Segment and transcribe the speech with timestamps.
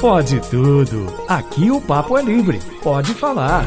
[0.00, 1.06] Pode tudo.
[1.26, 2.60] Aqui o papo é livre.
[2.82, 3.64] Pode falar.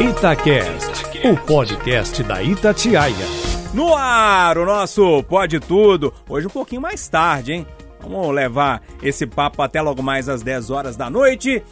[0.00, 3.14] Itacast, o podcast da Itatiaia.
[3.72, 6.12] No ar, o nosso Pode Tudo.
[6.28, 7.66] Hoje um pouquinho mais tarde, hein?
[8.00, 11.62] Vamos levar esse papo até logo mais às 10 horas da noite.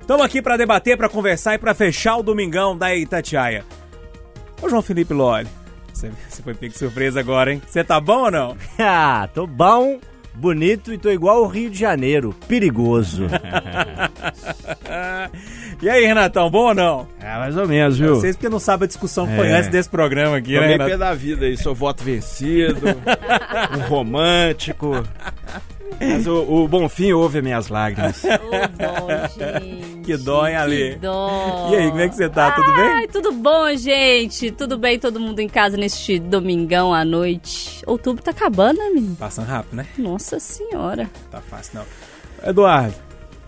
[0.00, 3.64] Estamos aqui para debater, para conversar e para fechar o domingão da Itatiaia.
[4.62, 5.48] Ô João Felipe Loli,
[5.92, 6.10] você,
[6.42, 7.62] foi pego surpresa agora, hein?
[7.66, 8.56] Você tá bom ou não?
[8.78, 9.98] ah, tô bom
[10.34, 13.26] bonito e tô igual o Rio de Janeiro, perigoso.
[15.82, 17.08] e aí, Renatão, bom ou não?
[17.20, 18.16] É, mais ou menos, viu?
[18.16, 19.36] Vocês porque não sabem a discussão que é.
[19.36, 20.78] foi antes desse programa aqui, Tô né?
[20.78, 22.86] Tô pé da vida aí, sou voto vencido,
[23.76, 25.02] um romântico.
[25.98, 28.22] Mas o, o Bonfim ouve minhas lágrimas.
[28.24, 29.28] Ô, dó,
[29.60, 30.00] gente.
[30.02, 30.90] Que dó, hein, Ali?
[30.94, 31.68] Que dó.
[31.70, 32.52] E aí, como é que você tá?
[32.52, 32.84] Tudo bem?
[32.88, 34.50] Ai, tudo bom, gente?
[34.50, 37.82] Tudo bem, todo mundo em casa neste domingão à noite.
[37.86, 39.16] Outubro tá acabando, né, menino?
[39.16, 39.86] Passando rápido, né?
[39.98, 41.08] Nossa senhora.
[41.30, 42.48] Tá fácil, não.
[42.50, 42.94] Eduardo,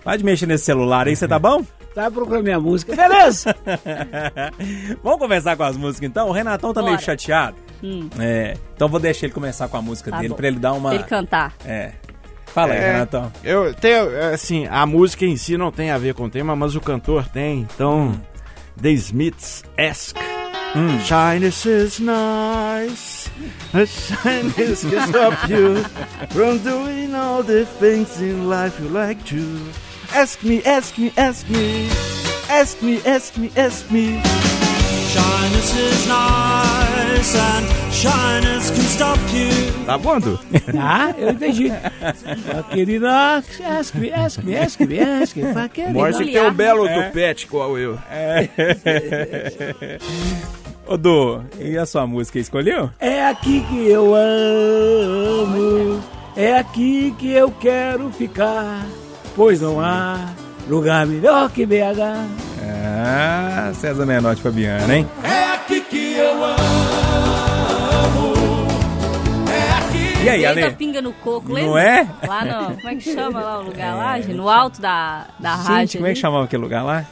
[0.05, 1.63] pode mexer nesse celular aí, você tá bom?
[1.95, 2.97] Tá procurando minha música.
[2.97, 3.55] Beleza!
[5.05, 6.29] Vamos conversar com as músicas então?
[6.29, 6.95] O Renatão tá Bora.
[6.95, 7.55] meio chateado.
[7.85, 8.09] Hum.
[8.19, 10.37] É, então vou deixar ele começar com a música Tá dele bom.
[10.37, 10.95] pra ele dar uma.
[10.95, 11.53] Ele cantar.
[11.67, 11.93] É.
[12.55, 12.93] Fala aí, É.
[12.93, 13.33] Renatão.
[13.43, 16.75] Eu tenho, assim, a música em si não tem a ver com o tema, mas
[16.77, 17.61] o cantor tem.
[17.75, 18.21] Então,
[18.81, 20.17] The Smiths Ask.
[20.75, 20.99] Hum.
[21.01, 23.31] Shyness is nice.
[23.73, 25.85] Shyness can stop you
[26.31, 29.43] from doing all the things in life you like to.
[30.15, 31.89] Ask me, ask me, ask me.
[32.49, 34.21] Ask me, ask me, ask me.
[35.13, 39.51] Shyness is nice and shyness can stop you.
[39.87, 40.19] Tá bom?
[40.79, 41.71] Ah, eu entendi.
[42.73, 43.43] Querida,
[43.79, 45.43] ask me, ask me, ask me, ask me.
[45.69, 47.99] Que tem um belo tupete igual eu.
[50.87, 52.91] Ô, Du, e a sua música escolheu?
[52.99, 56.03] É aqui que eu amo,
[56.37, 58.85] é aqui que eu quero ficar,
[59.37, 60.19] pois não há
[60.69, 62.01] lugar melhor que BH.
[62.65, 65.09] Ah, César Menotti Fabiana, hein?
[65.23, 66.82] É aqui que eu amo.
[70.25, 70.71] E aí, a Ale?
[70.73, 71.83] pinga no coco, Não lembra?
[71.83, 72.27] é?
[72.27, 72.77] Lá no...
[72.77, 74.35] Como é que chama lá o lugar lá, gente?
[74.35, 75.79] No alto da, da rádio.
[75.81, 76.21] Gente, como é que ali.
[76.21, 77.05] chamava aquele lugar lá?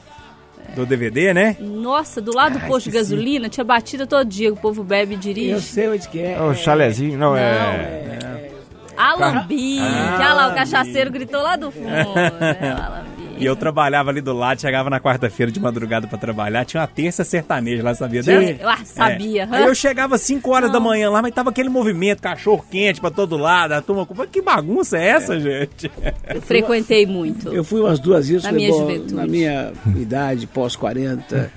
[0.77, 1.57] Do DVD, né?
[1.59, 4.85] Nossa, do lado do Ah, posto de gasolina, tinha batida todo dia, que o povo
[4.85, 5.51] bebe e dirige.
[5.51, 6.41] Eu sei onde que é.
[6.41, 7.41] O chalezinho, não, é.
[7.43, 8.51] é.
[8.97, 9.81] Alambique.
[9.81, 11.87] Ah, Olha lá, o cachaceiro gritou lá do fundo.
[11.89, 12.77] né?
[13.41, 16.87] E eu trabalhava ali do lado, chegava na quarta-feira de madrugada pra trabalhar, tinha uma
[16.87, 18.57] terça sertaneja lá, sabia Sim.
[18.61, 19.49] Eu ah, sabia.
[19.51, 19.57] É.
[19.57, 20.87] Aí eu chegava às 5 horas da Não.
[20.87, 24.07] manhã lá, mas tava aquele movimento, cachorro quente pra todo lado, a turma.
[24.31, 25.91] Que bagunça é essa, gente?
[26.29, 27.49] Eu frequentei muito.
[27.53, 29.15] Eu fui umas duas vezes Na minha bom, juventude.
[29.15, 31.51] na minha idade, pós-40,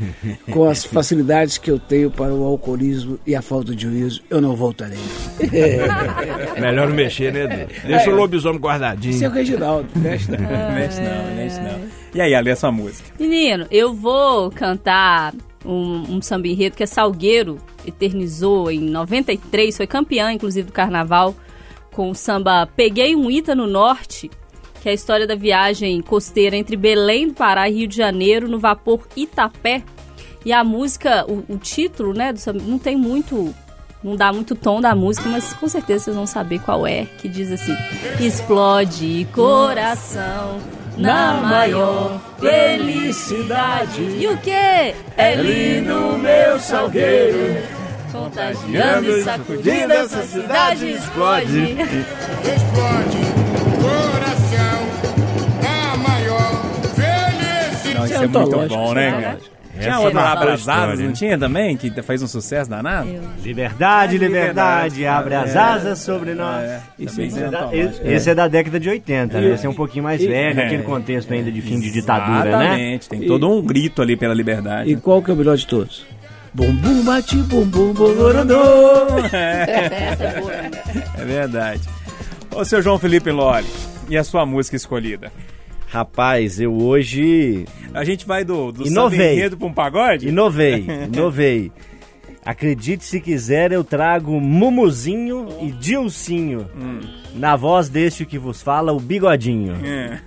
[0.51, 4.41] com as facilidades que eu tenho para o alcoolismo e a falta de juízo, eu
[4.41, 4.97] não voltarei.
[6.59, 7.67] Melhor não mexer, né?
[7.85, 9.23] Deixa o lobisomem guardadinho.
[9.23, 10.39] É o Reginaldo, mexe não.
[10.73, 11.72] Mexe não, mexe não.
[12.13, 13.11] E aí, Ali, a sua música?
[13.19, 15.33] Menino, eu vou cantar
[15.65, 21.35] um, um samba enredo que é Salgueiro eternizou em 93, foi campeã, inclusive, do carnaval,
[21.91, 24.29] com o samba Peguei um Ita no Norte,
[24.81, 28.47] que é a história da viagem costeira entre Belém do Pará e Rio de Janeiro,
[28.47, 29.83] no vapor Itapé.
[30.45, 33.53] E a música, o, o título, né, do samba, não tem muito.
[34.03, 37.29] Não dá muito tom da música, mas com certeza vocês vão saber qual é, que
[37.29, 37.73] diz assim:
[38.19, 40.59] Explode coração
[40.97, 44.01] na maior felicidade.
[44.01, 44.51] E o que?
[44.51, 47.63] É lindo meu salgueiro.
[48.11, 51.77] Contagiando e sacudindo essa cidade explode.
[52.43, 53.23] Explode
[53.81, 54.79] coração
[55.65, 56.61] a maior
[56.95, 57.95] felicidade.
[57.95, 59.21] Não, isso é muito bom, né, né?
[59.21, 59.52] cara?
[59.79, 61.75] Tinha outra lá, marcou a Abrasadas, não tinha também?
[61.75, 63.07] Que fez um sucesso danado?
[63.43, 65.05] Liberdade, liberdade, liberdade.
[65.07, 65.59] abre as É.
[65.59, 66.61] asas sobre nós.
[66.63, 69.49] É, é, da, esse é da década de 80, né?
[69.53, 70.65] Esse é um pouquinho mais E- velho, É.
[70.65, 72.65] aquele contexto ainda de fim de ditadura, né?
[72.65, 74.91] Exatamente, tem todo um grito ali pela liberdade.
[74.91, 76.05] E qual que é o melhor de todos?
[76.53, 78.61] Bumbum bate, bumbum bolorandô.
[79.33, 80.71] Essa é né?
[81.17, 81.81] É verdade.
[82.55, 83.65] Ô, seu João Felipe Loli,
[84.07, 85.31] e a sua música escolhida?
[85.93, 89.47] Rapaz, eu hoje A gente vai do, do Inovei.
[89.51, 90.27] pra um pagode?
[90.27, 91.71] inovei, inovei.
[92.43, 96.67] Acredite se quiser, eu trago Mumuzinho e Dilcinho.
[97.35, 99.75] Na voz deste que vos fala, o Bigodinho.
[99.85, 100.19] É.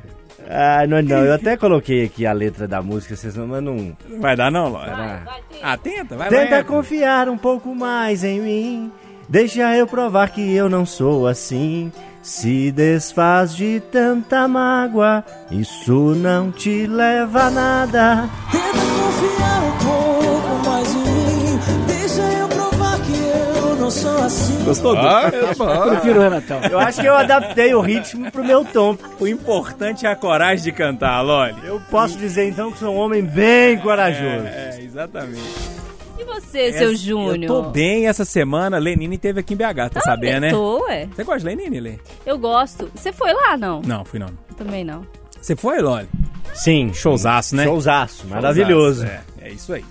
[0.48, 3.96] Ah, não, não, eu até coloquei aqui a letra da música, vocês não, mas não...
[4.20, 4.90] Vai dar não, Loli?
[4.90, 5.24] Ah.
[5.60, 6.62] Ah, tenta, vai Tenta lá.
[6.64, 8.92] confiar um pouco mais em mim.
[9.28, 11.90] Deixa eu provar que eu não sou assim.
[12.26, 18.28] Se desfaz de tanta mágoa, isso não te leva a nada.
[18.50, 21.60] Tenta confiar um pouco mais em mim.
[21.86, 24.64] Deixa eu provar que eu não sou assim.
[24.64, 24.98] Gostou?
[24.98, 25.88] Ah, bom.
[25.90, 26.60] Prefiro o Renatão.
[26.68, 28.98] Eu acho que eu adaptei o ritmo pro meu tom.
[29.20, 31.54] O importante é a coragem de cantar, Loli.
[31.62, 34.46] Eu posso dizer então que sou um homem bem corajoso.
[34.46, 35.85] É, exatamente.
[36.26, 37.42] E você, seu Essa- Júnior?
[37.42, 38.78] Eu tô bem essa semana.
[38.78, 40.50] Lenine teve aqui em BH, tá sabendo, né?
[40.50, 41.08] Tô, ué.
[41.14, 41.94] Você gosta de Lenine, Lê?
[42.24, 42.90] Eu gosto.
[42.94, 43.80] Você foi lá, não?
[43.82, 44.28] Não, fui não.
[44.56, 45.06] Também não.
[45.40, 46.08] Você foi, Loli?
[46.54, 46.92] Sim.
[46.92, 47.64] Showzaço, né?
[47.64, 49.04] Showzaço, maravilhoso.
[49.04, 49.84] É, é isso aí.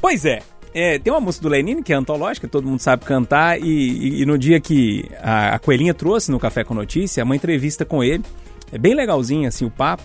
[0.00, 0.40] Pois é,
[0.74, 4.22] é, tem uma música do Lenine que é antológica, todo mundo sabe cantar, e, e-
[4.22, 8.02] e no dia que a, a Coelhinha trouxe no Café com Notícia, uma entrevista com
[8.02, 8.24] ele,
[8.72, 10.02] é bem legalzinho assim o papo,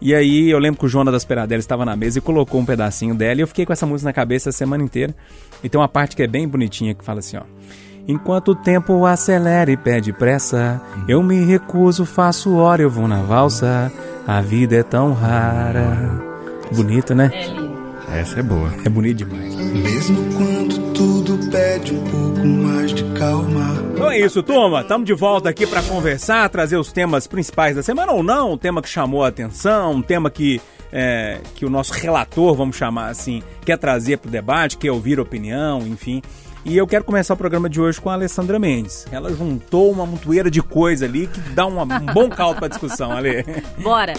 [0.00, 2.64] e aí eu lembro que o Jonas das Peradelas estava na mesa e colocou um
[2.64, 5.14] pedacinho dela, e eu fiquei com essa música na cabeça a semana inteira,
[5.62, 7.42] e tem uma parte que é bem bonitinha que fala assim, ó...
[8.08, 13.22] Enquanto o tempo acelera e pede pressa, eu me recuso, faço hora, eu vou na
[13.22, 13.92] valsa.
[14.26, 16.20] A vida é tão rara.
[16.74, 17.30] Bonito, né?
[18.12, 18.72] Essa é boa.
[18.84, 19.54] É bonito demais.
[19.54, 21.19] Mesmo quando tudo
[21.50, 23.80] pede um pouco mais de calma.
[23.92, 24.80] Então é isso, turma.
[24.82, 28.58] Estamos de volta aqui para conversar, trazer os temas principais da semana ou não, um
[28.58, 30.60] tema que chamou a atenção, um tema que,
[30.92, 35.18] é, que o nosso relator, vamos chamar assim, quer trazer para o debate, quer ouvir
[35.20, 36.22] opinião, enfim.
[36.62, 39.06] E eu quero começar o programa de hoje com a Alessandra Mendes.
[39.10, 43.10] Ela juntou uma montoeira de coisa ali que dá uma- um bom caldo para discussão,
[43.12, 43.44] Ale.
[43.82, 44.12] Bora.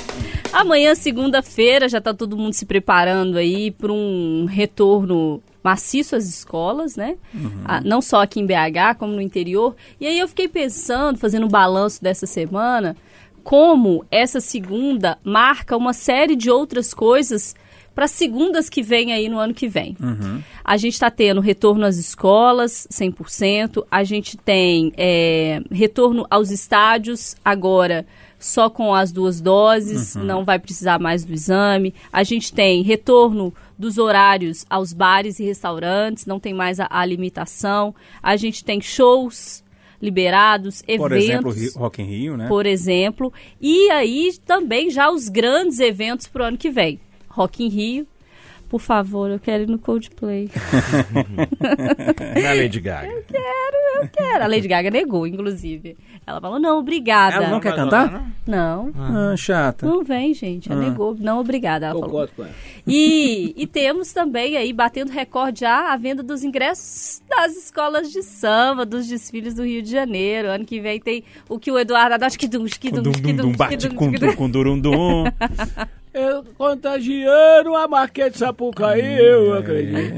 [0.51, 6.95] Amanhã, segunda-feira, já tá todo mundo se preparando aí para um retorno maciço às escolas,
[6.95, 7.17] né?
[7.65, 9.75] Ah, não só aqui em BH, como no interior.
[9.99, 12.95] E aí eu fiquei pensando, fazendo um balanço dessa semana,
[13.43, 17.55] como essa segunda marca uma série de outras coisas
[17.93, 19.95] para segundas que vem aí no ano que vem.
[20.63, 23.85] A gente está tendo retorno às escolas, 100%.
[23.91, 28.05] A gente tem é, retorno aos estádios, agora
[28.39, 31.93] só com as duas doses, não vai precisar mais do exame.
[32.11, 37.05] A gente tem retorno dos horários aos bares e restaurantes, não tem mais a, a
[37.05, 37.93] limitação.
[38.21, 39.63] A gente tem shows
[40.01, 42.47] liberados, eventos Por exemplo, Rock in Rio, né?
[42.47, 43.31] por exemplo.
[43.61, 46.99] E aí também já os grandes eventos pro ano que vem.
[47.31, 48.07] Rock in Rio.
[48.69, 50.49] Por favor, eu quero ir no Coldplay.
[52.41, 53.07] Na Lady Gaga.
[53.11, 53.23] Eu
[54.13, 54.43] quero.
[54.43, 55.97] A Lady Gaga negou, inclusive.
[56.25, 57.35] Ela falou, não, obrigada.
[57.35, 58.31] Ela não quer cantar?
[58.47, 59.85] Não, Ah, chata.
[59.85, 60.71] não vem, gente.
[60.71, 61.15] Ela negou.
[61.19, 61.87] Não, obrigada.
[61.87, 62.09] Ela falou.
[62.09, 62.53] Concordo com ela.
[62.87, 68.23] E, e temos também aí, batendo recorde já, a venda dos ingressos das escolas de
[68.23, 70.47] samba, dos desfiles do Rio de Janeiro.
[70.47, 72.31] Ano que vem tem o que o Eduardo adora.
[72.31, 74.17] Que dum, que Com dum, dum, que dum, dum, dum, que bate dum, com que
[74.19, 74.33] dum,
[76.13, 80.11] Eu contagiando a Marquete Sapucaí, eu acredito.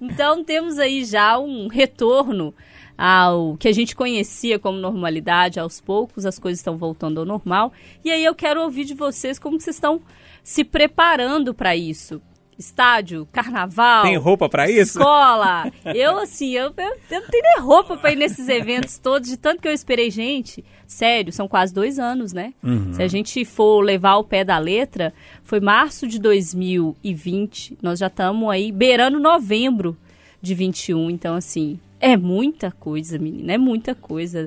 [0.00, 2.52] Então temos aí já um retorno
[2.96, 7.72] ao que a gente conhecia como normalidade, aos poucos as coisas estão voltando ao normal.
[8.04, 10.00] E aí eu quero ouvir de vocês como vocês estão
[10.42, 12.20] se preparando para isso.
[12.58, 14.98] Estádio, carnaval, Tem roupa pra isso?
[14.98, 15.70] escola.
[15.84, 19.36] Eu, assim, eu, eu, eu não tenho nem roupa pra ir nesses eventos todos, de
[19.36, 20.64] tanto que eu esperei gente.
[20.86, 22.52] Sério, são quase dois anos, né?
[22.92, 25.12] Se a gente for levar o pé da letra,
[25.42, 29.96] foi março de 2020, nós já estamos aí beirando novembro
[30.40, 31.78] de 21, então assim.
[32.06, 34.46] É muita coisa, menina, é muita coisa.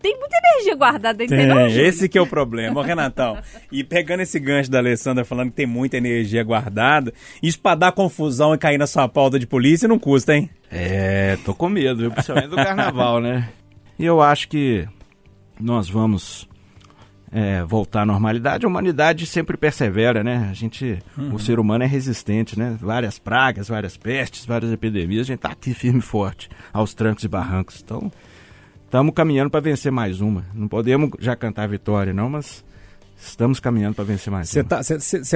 [0.00, 1.54] Tem muita energia guardada, entendeu?
[1.54, 1.86] Tem, Júlio?
[1.86, 3.36] esse que é o problema, Ô, Renatão.
[3.70, 7.12] E pegando esse gancho da Alessandra falando que tem muita energia guardada,
[7.42, 10.48] isso pra dar confusão e cair na sua pauta de polícia não custa, hein?
[10.70, 12.10] É, tô com medo, viu?
[12.10, 13.46] principalmente do carnaval, né?
[13.98, 14.88] E eu acho que
[15.60, 16.48] nós vamos
[17.36, 18.64] é, voltar à normalidade.
[18.64, 20.48] A humanidade sempre persevera, né?
[20.50, 20.98] A gente,
[21.30, 22.78] o ser humano é resistente, né?
[22.80, 27.24] Várias pragas, várias pestes, várias epidemias, a gente tá aqui firme e forte, aos trancos
[27.24, 27.82] e barrancos.
[27.84, 28.10] Então,
[28.86, 30.46] estamos caminhando para vencer mais uma.
[30.54, 32.64] Não podemos já cantar vitória, não, mas
[33.18, 34.80] estamos caminhando para vencer mais Você tá,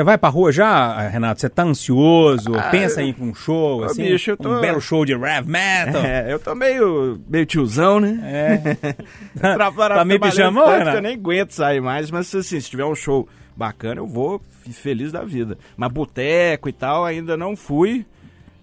[0.04, 1.40] vai pra rua já, Renato?
[1.40, 2.52] Você tá ansioso?
[2.70, 4.02] Pensa em ir pra um show, assim?
[4.02, 6.02] bicho, eu tô- Um belo show de rap metal?
[6.04, 8.20] É, eu tô meio, meio tiozão, né?
[8.22, 8.94] É.
[9.40, 10.96] Para- Tá meio pijamão, Renato?
[10.98, 14.40] Eu nem aguento sair mais, mas assim, se tiver um show bacana, eu vou
[14.72, 15.58] feliz da vida.
[15.76, 18.04] Mas boteco e tal, ainda não fui,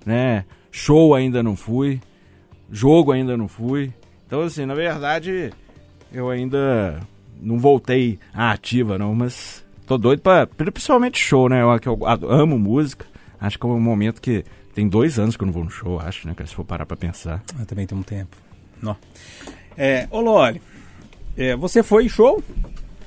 [0.05, 0.45] né?
[0.71, 1.99] Show ainda não fui,
[2.71, 3.91] jogo ainda não fui.
[4.25, 5.51] Então, assim, na verdade,
[6.13, 6.99] eu ainda
[7.41, 10.47] não voltei à ativa, não, mas tô doido pra.
[10.47, 11.61] Principalmente show, né?
[11.61, 13.05] Eu, eu amo música.
[13.39, 14.43] Acho que é um momento que.
[14.73, 16.35] Tem dois anos que eu não vou no show, acho, né?
[16.45, 17.43] Se for parar pra pensar.
[17.59, 18.37] Eu também tem um tempo.
[18.79, 18.95] Nó.
[19.75, 20.61] É, ô Loli,
[21.35, 22.43] é, você foi em show,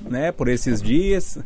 [0.01, 1.37] né, por esses dias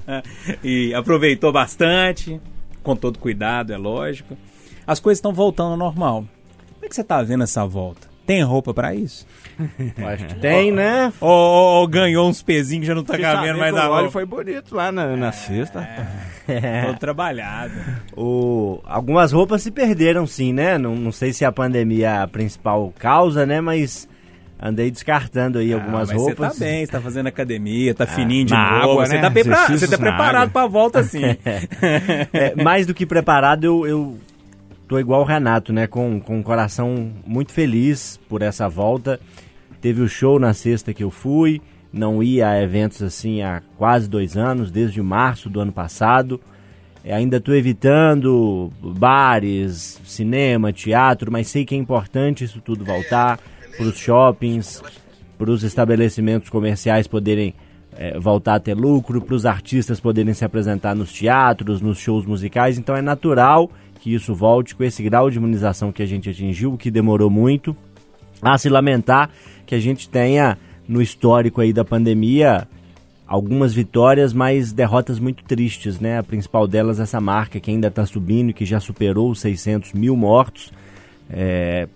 [0.64, 2.40] e aproveitou bastante,
[2.82, 4.36] com todo cuidado, é lógico.
[4.86, 6.26] As coisas estão voltando ao normal.
[6.74, 8.11] Como é que você tá vendo essa volta?
[8.26, 9.26] Tem roupa pra isso?
[10.06, 11.12] Acho que tem, né?
[11.20, 14.10] Ou, ou- ou ganhou uns pezinhos que já não tá cabendo mais a óleo roupa?
[14.12, 15.86] foi bonito lá na, na sexta.
[16.86, 17.72] Todo trabalhado.
[18.16, 20.78] O, algumas roupas se perderam sim, né?
[20.78, 23.60] Não, não sei se a pandemia é a principal causa, né?
[23.60, 24.08] Mas
[24.60, 26.52] andei descartando aí algumas Ah, mas roupas.
[26.54, 28.92] Você tá bem, você tá fazendo academia, tá fininho de na novo.
[28.92, 29.20] água, você, né?
[29.20, 30.52] tá bem pra- Exercícios você tá na preparado água.
[30.52, 31.22] pra volta sim.
[32.32, 34.16] É, mais do que preparado, eu, eu
[34.92, 35.86] tô igual o Renato, né?
[35.86, 39.18] Com, com o coração muito feliz por essa volta.
[39.80, 41.62] Teve o show na sexta que eu fui.
[41.90, 46.38] Não ia a eventos assim há quase dois anos, desde março do ano passado.
[47.02, 53.40] É, ainda estou evitando bares, cinema, teatro, mas sei que é importante isso tudo voltar
[53.74, 54.82] para os shoppings,
[55.38, 57.54] para os estabelecimentos comerciais poderem
[57.96, 62.26] é, voltar a ter lucro, para os artistas poderem se apresentar nos teatros, nos shows
[62.26, 62.76] musicais.
[62.76, 63.70] Então é natural
[64.02, 67.76] que isso volte com esse grau de imunização que a gente atingiu, que demorou muito.
[68.42, 69.30] A se lamentar
[69.64, 72.66] que a gente tenha no histórico aí da pandemia
[73.24, 76.18] algumas vitórias, mas derrotas muito tristes, né?
[76.18, 80.16] A principal delas essa marca que ainda está subindo, que já superou os 600 mil
[80.16, 80.72] mortos.
[81.30, 81.86] É,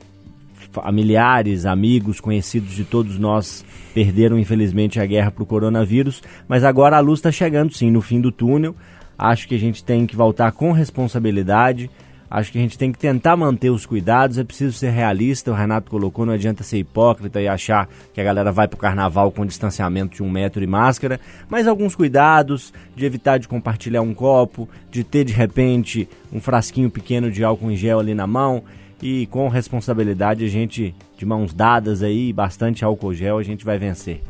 [0.70, 6.96] familiares, amigos, conhecidos de todos nós perderam infelizmente a guerra para o coronavírus, mas agora
[6.96, 8.76] a luz está chegando sim no fim do túnel.
[9.18, 11.90] Acho que a gente tem que voltar com responsabilidade.
[12.28, 15.54] Acho que a gente tem que tentar manter os cuidados, é preciso ser realista, o
[15.54, 19.46] Renato colocou, não adianta ser hipócrita e achar que a galera vai pro carnaval com
[19.46, 24.68] distanciamento de um metro e máscara, mas alguns cuidados de evitar de compartilhar um copo,
[24.90, 28.64] de ter de repente um frasquinho pequeno de álcool em gel ali na mão
[29.00, 33.78] e com responsabilidade a gente, de mãos dadas aí, bastante álcool gel, a gente vai
[33.78, 34.20] vencer.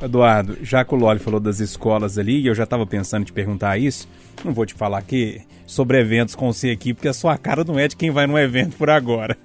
[0.00, 3.24] Eduardo, já que o Loli falou das escolas ali, e eu já estava pensando em
[3.24, 4.08] te perguntar isso,
[4.44, 7.78] não vou te falar aqui sobre eventos com você aqui, porque a sua cara não
[7.78, 9.36] é de quem vai num evento por agora.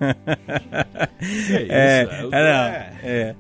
[1.70, 3.36] é, é, não, é.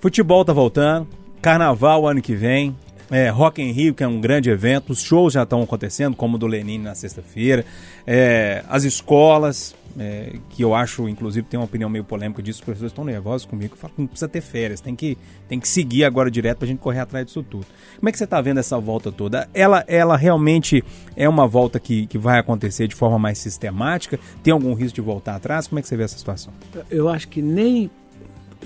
[0.00, 1.08] Futebol tá voltando,
[1.40, 2.76] carnaval ano que vem,
[3.10, 6.36] é, Rock in Rio, que é um grande evento, os shows já estão acontecendo, como
[6.36, 7.64] o do Lenine na sexta-feira,
[8.06, 12.64] é, as escolas, é, que eu acho, inclusive, tem uma opinião meio polêmica disso, os
[12.64, 16.04] professores estão nervosos comigo, falam que não precisa ter férias, tem que, tem que seguir
[16.04, 17.66] agora direto pra gente correr atrás disso tudo.
[17.96, 19.48] Como é que você tá vendo essa volta toda?
[19.52, 20.84] Ela, ela realmente
[21.16, 24.18] é uma volta que, que vai acontecer de forma mais sistemática?
[24.42, 25.66] Tem algum risco de voltar atrás?
[25.66, 26.52] Como é que você vê essa situação?
[26.90, 27.90] Eu acho que nem.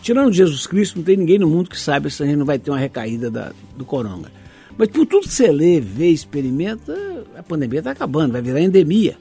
[0.00, 2.58] Tirando Jesus Cristo, não tem ninguém no mundo que saiba se a gente não vai
[2.58, 4.30] ter uma recaída da, do coronga.
[4.76, 6.94] Mas por tudo que você lê, vê, experimenta,
[7.36, 9.16] a pandemia está acabando, vai virar endemia.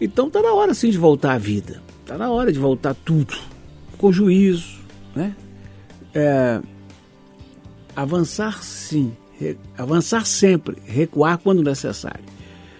[0.00, 1.82] Então tá na hora sim de voltar à vida.
[2.04, 3.34] Tá na hora de voltar tudo.
[3.98, 4.78] Com juízo,
[5.14, 5.34] né?
[6.14, 6.60] É,
[7.94, 12.24] avançar sim, re- avançar sempre, recuar quando necessário.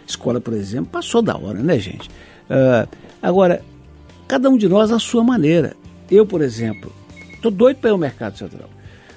[0.07, 2.09] Escola, por exemplo, passou da hora, né, gente?
[2.49, 2.87] Ah,
[3.23, 3.63] agora,
[4.29, 5.75] cada um de nós à sua maneira.
[6.11, 6.93] Eu, por exemplo,
[7.43, 8.69] tô doido para ir ao mercado central.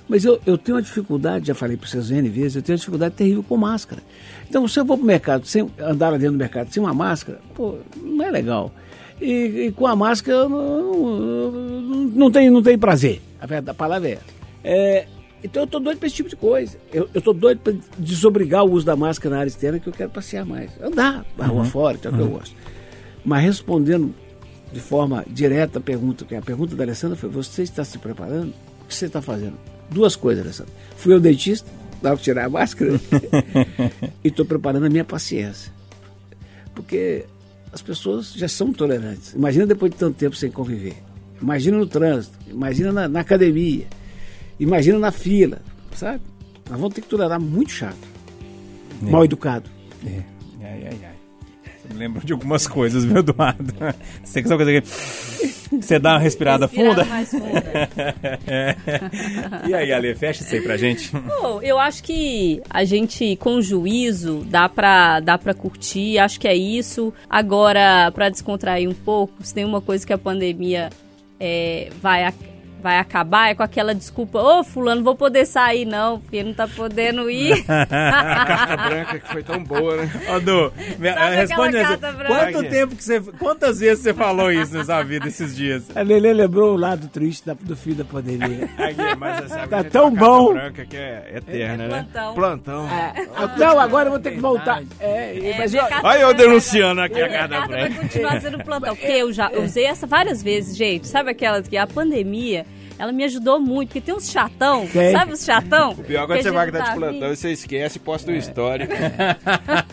[0.10, 2.80] Mas eu, eu tenho uma dificuldade, já falei para vocês N vezes, eu tenho uma
[2.80, 4.02] dificuldade terrível com máscara.
[4.50, 6.96] Então, se eu vou para o mercado, sem andar lá dentro do mercado sem uma
[6.96, 8.74] máscara, pô, não é legal.
[9.22, 13.22] E, e com a máscara eu não, não, não, tem, não tem prazer.
[13.40, 14.24] A, verdade, a palavra é essa.
[14.64, 15.08] É,
[15.44, 16.76] então eu tô doido para esse tipo de coisa.
[16.92, 20.10] Eu, tô doido para desobrigar o uso da máscara na área externa, que eu quero
[20.10, 20.72] passear mais.
[20.82, 22.56] Andar na rua fora, que é o que eu gosto.
[23.24, 24.16] Mas respondendo
[24.74, 28.54] de forma direta a pergunta, que a pergunta da Alessandra foi: você está se preparando?
[28.82, 29.69] O que você está fazendo?
[29.92, 30.74] Duas coisas, Alessandra.
[30.96, 31.70] Fui ao dentista,
[32.02, 33.00] dá para tirar a máscara,
[34.24, 35.72] e estou preparando a minha paciência.
[36.74, 37.26] Porque
[37.72, 39.34] as pessoas já são tolerantes.
[39.34, 40.96] Imagina depois de tanto tempo sem conviver.
[41.42, 43.88] Imagina no trânsito, imagina na, na academia,
[44.60, 45.62] imagina na fila,
[45.96, 46.22] sabe?
[46.70, 47.98] Nós vamos ter que tolerar muito chato,
[49.02, 49.70] mal educado.
[50.06, 50.22] É.
[50.62, 51.16] Ai, ai, ai.
[51.90, 53.74] Me lembra de algumas coisas, viu, Eduardo?
[54.24, 54.88] Você que coisa que...
[55.82, 57.06] Você dá uma respirada Respirada funda?
[57.06, 57.64] mais funda.
[58.48, 58.76] É.
[59.70, 61.12] E aí, Ale, fecha isso aí pra gente.
[61.12, 66.48] Pô, eu acho que a gente, com juízo, dá pra, dá pra curtir, acho que
[66.48, 67.14] é isso.
[67.30, 70.90] Agora, pra descontrair um pouco, se tem uma coisa que a pandemia
[71.40, 72.24] é, vai,
[72.82, 76.68] vai acabar, é com aquela desculpa, ô fulano, vou poder sair não, porque não tá
[76.68, 77.64] podendo ir.
[77.66, 80.10] Carta branca que foi tão boa, né?
[80.36, 81.98] Ô, Du, me- Sabe responde aquela essa.
[81.98, 82.52] carta branca?
[82.52, 83.20] Quanto tempo que você.
[83.22, 85.86] Quantas vezes você falou isso nessa vida esses dias?
[85.96, 88.70] A Lelê lembrou o lado triste da- do fim da pandemia.
[88.78, 90.54] Aqui, mas sabe Tá tão bom.
[90.54, 92.08] carta branca que é eterna, É né?
[92.12, 92.34] plantão.
[92.34, 92.90] Plantão.
[93.58, 94.82] Não, agora eu vou ter que voltar.
[95.00, 98.02] É, É, mas minha eu- Olha eu denunciando aqui vai- a minha carta vai branca.
[98.02, 98.96] continuar sendo plantão.
[98.96, 101.08] Porque eu já eu usei essa várias vezes, gente.
[101.08, 102.66] Sabe aquelas que a pandemia
[103.00, 105.14] Ela me ajudou muito, porque tem uns chatão, Tem.
[105.14, 105.92] sabe os chatão?
[105.92, 107.52] O pior é Que quando você a vai gente estar de tá plantão e você
[107.52, 108.92] esquece e posta o histórico.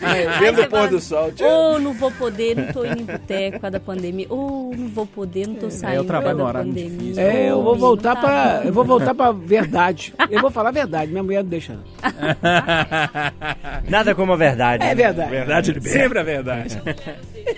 [0.01, 1.31] Aí Vendo o pôr do sol.
[1.31, 1.47] tchau.
[1.47, 4.27] Ô, não vou poder, não tô indo em boteco por causa da pandemia.
[4.29, 6.89] Ô, não vou poder, não tô saindo eu por trabalho causa da pandemia.
[6.89, 7.23] difícil.
[7.23, 8.67] É, eu vou voltar tá para, bom.
[8.67, 10.13] eu vou voltar para verdade.
[10.29, 11.73] Eu vou falar a verdade, minha mulher não deixa.
[11.73, 11.83] não.
[13.89, 14.83] Nada como a verdade.
[14.83, 14.95] É né?
[14.95, 15.29] verdade.
[15.29, 15.97] Verdade liberta.
[15.99, 16.81] Sempre a verdade.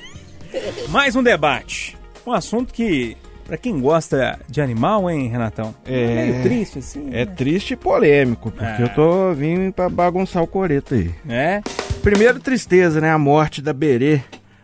[0.90, 1.98] Mais um debate.
[2.26, 3.16] Um assunto que,
[3.50, 5.74] pra quem gosta de animal, hein, Renatão?
[5.86, 6.16] É.
[6.32, 7.10] Meio triste, assim.
[7.12, 8.82] É triste e polêmico, porque Ah.
[8.82, 11.12] eu tô vindo pra bagunçar o coreto aí.
[11.26, 11.62] né?
[12.04, 13.12] Primeiro, tristeza, né?
[13.12, 14.22] A morte da Berê,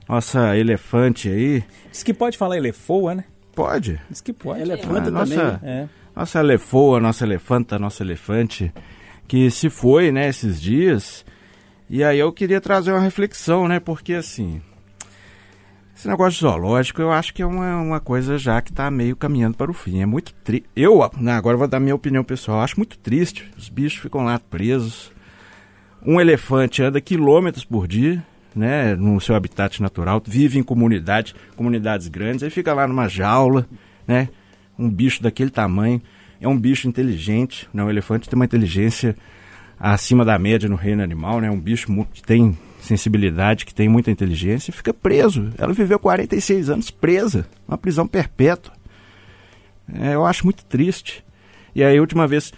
[0.08, 1.63] nossa elefante aí.
[1.92, 3.24] Diz que pode falar elefoa, né?
[3.54, 4.00] Pode.
[4.10, 4.62] Diz que pode.
[4.62, 5.70] Elefanta Ah, nossa, também.
[5.70, 5.88] É.
[6.15, 8.72] nossa elefoa, nossa elefanta, nossa elefante,
[9.27, 11.25] que se foi, né, esses dias.
[11.89, 13.80] E aí eu queria trazer uma reflexão, né?
[13.80, 14.62] Porque assim,
[15.96, 19.56] esse negócio zoológico eu acho que é uma, uma coisa já que tá meio caminhando
[19.56, 20.02] para o fim.
[20.02, 20.68] É muito triste.
[20.75, 23.50] Eu, né, agora vou dar minha opinião pessoal, acho muito triste.
[23.58, 25.12] Os bichos ficam lá presos.
[26.06, 28.24] Um elefante anda quilômetros por dia,
[28.56, 33.68] né, no seu habitat natural, vive em comunidade, comunidades grandes, aí fica lá numa jaula,
[34.08, 34.30] né,
[34.78, 36.00] um bicho daquele tamanho,
[36.40, 39.16] é um bicho inteligente, né, o elefante tem uma inteligência
[39.80, 44.10] acima da média no reino animal, né, um bicho que tem sensibilidade, que tem muita
[44.12, 45.50] inteligência, e fica preso.
[45.58, 48.74] Ela viveu 46 anos presa, uma prisão perpétua.
[49.94, 51.24] É, eu acho muito triste.
[51.75, 52.54] E aí, a última vez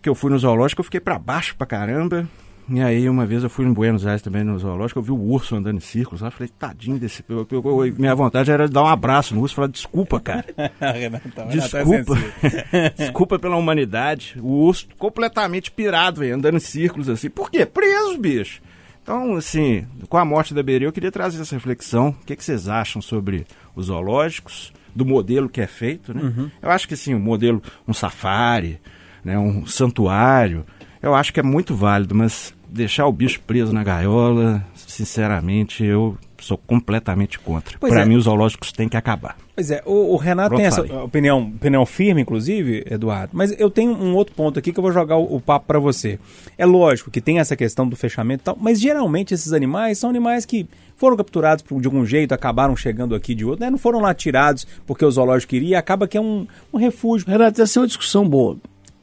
[0.00, 2.28] que eu fui no zoológico, eu fiquei pra baixo pra caramba.
[2.68, 5.18] E aí, uma vez eu fui em Buenos Aires também no zoológico, eu vi o
[5.20, 7.24] urso andando em círculos lá, eu falei, tadinho desse...
[7.28, 10.44] Eu, eu- eu- minha vontade era dar um abraço no urso e falar, desculpa, cara.
[10.80, 12.14] Renatão é Desculpa.
[12.96, 14.36] Desculpa pela humanidade.
[14.40, 17.28] O urso completamente pirado, velho, andando em círculos assim.
[17.28, 17.66] Por quê?
[17.66, 18.62] Preso, bicho.
[19.02, 22.10] Então, assim, com a morte da Berê, eu queria trazer essa reflexão.
[22.10, 26.20] O que, que vocês acham sobre os zoológicos, do modelo que é feito, né?
[26.60, 28.78] Eu acho que, sim, o modelo, um safari,
[29.24, 30.64] né, um santuário,
[31.02, 36.16] eu acho que é muito válido, mas deixar o bicho preso na gaiola, sinceramente, eu
[36.42, 37.78] sou completamente contra.
[37.78, 38.04] Pois Para é.
[38.06, 39.36] mim, os zoológicos têm que acabar.
[39.54, 40.96] Pois é, o, o Renato Pronto, tem essa falei.
[41.04, 44.92] opinião, opinião firme, inclusive, Eduardo, mas eu tenho um outro ponto aqui que eu vou
[44.92, 46.18] jogar o, o papo pra você.
[46.58, 50.08] É lógico que tem essa questão do fechamento e tal, mas geralmente esses animais são
[50.10, 53.70] animais que foram capturados por- de algum jeito, acabaram chegando aqui de outro, né?
[53.70, 57.26] Não foram lá tirados porque o zoológico queria, acaba que é um, um refúgio.
[57.28, 58.56] Renato, essa é uma discussão boa.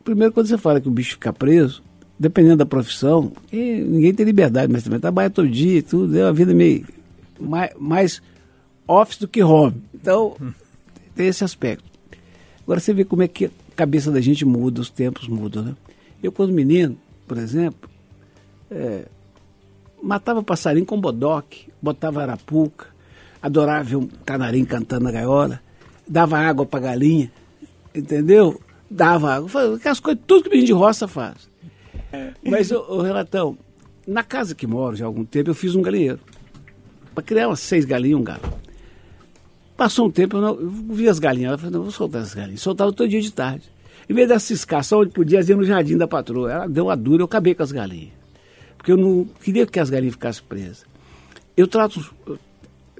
[0.03, 1.84] Primeiro, quando você fala que o bicho fica preso,
[2.17, 6.34] dependendo da profissão, ninguém tem liberdade, mas também trabalha todo dia e tudo, é uma
[6.34, 6.86] vida meio
[7.39, 8.21] mais, mais
[8.88, 9.82] office do que home.
[9.93, 10.36] Então,
[11.15, 11.84] tem esse aspecto.
[12.63, 15.75] Agora você vê como é que a cabeça da gente muda, os tempos mudam, né?
[16.21, 16.97] Eu, quando menino,
[17.28, 17.89] por exemplo,
[18.69, 19.06] é,
[20.02, 22.88] matava passarinho com bodoque, botava arapuca,
[23.41, 25.62] adorava ver um canarinho cantando na gaiola,
[26.08, 27.32] dava água pra galinha,
[27.95, 28.60] entendeu?
[28.89, 31.49] Dava água, aquelas coisas, tudo que menino de roça faz.
[32.43, 33.58] Mas, ô, ô, Relatão,
[34.08, 36.19] na casa que moro já há algum tempo, eu fiz um galinheiro.
[37.13, 38.41] Para criar umas seis galinhas e um galo.
[39.76, 41.50] Passou um tempo, eu, não, eu vi as galinhas.
[41.50, 42.62] Ela falou, não, vou soltar essas galinhas.
[42.62, 43.63] Soltava todo dia de tarde.
[44.10, 46.52] Em vez dessa ciscar só onde podia, ia no jardim da patroa.
[46.52, 48.12] Ela deu uma dura, eu acabei com as galinhas.
[48.78, 50.86] Porque eu não queria que as galinhas ficassem presas.
[51.56, 52.04] Eu trato.
[52.28, 52.38] eu-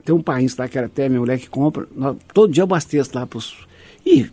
[0.06, 1.86] Tem um país lá que era até minha mulher que compra.
[1.96, 3.58] nós- todo dia eu abasteço lá pros.
[4.06, 4.30] Ih,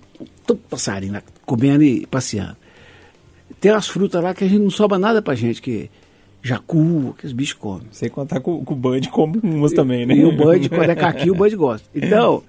[0.46, 2.56] todo passarinho lá, comendo e passeando.
[3.60, 5.90] Tem umas frutas lá que a gente não sobra nada pra gente, que
[6.46, 7.86] jacu, que os bichos comem.
[7.90, 10.14] Sem contar com, com o Bud como umas também, né?
[10.14, 11.86] E o Bud, quando é caqui, o Bud gosta.
[11.94, 12.42] Então,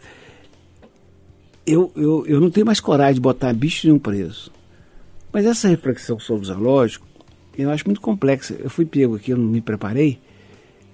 [1.65, 4.51] eu, eu, eu não tenho mais coragem de botar bicho nenhum preso.
[5.33, 7.05] Mas essa reflexão sobre o zoológico,
[7.57, 8.55] eu acho muito complexa.
[8.60, 10.19] Eu fui pego aqui, eu não me preparei.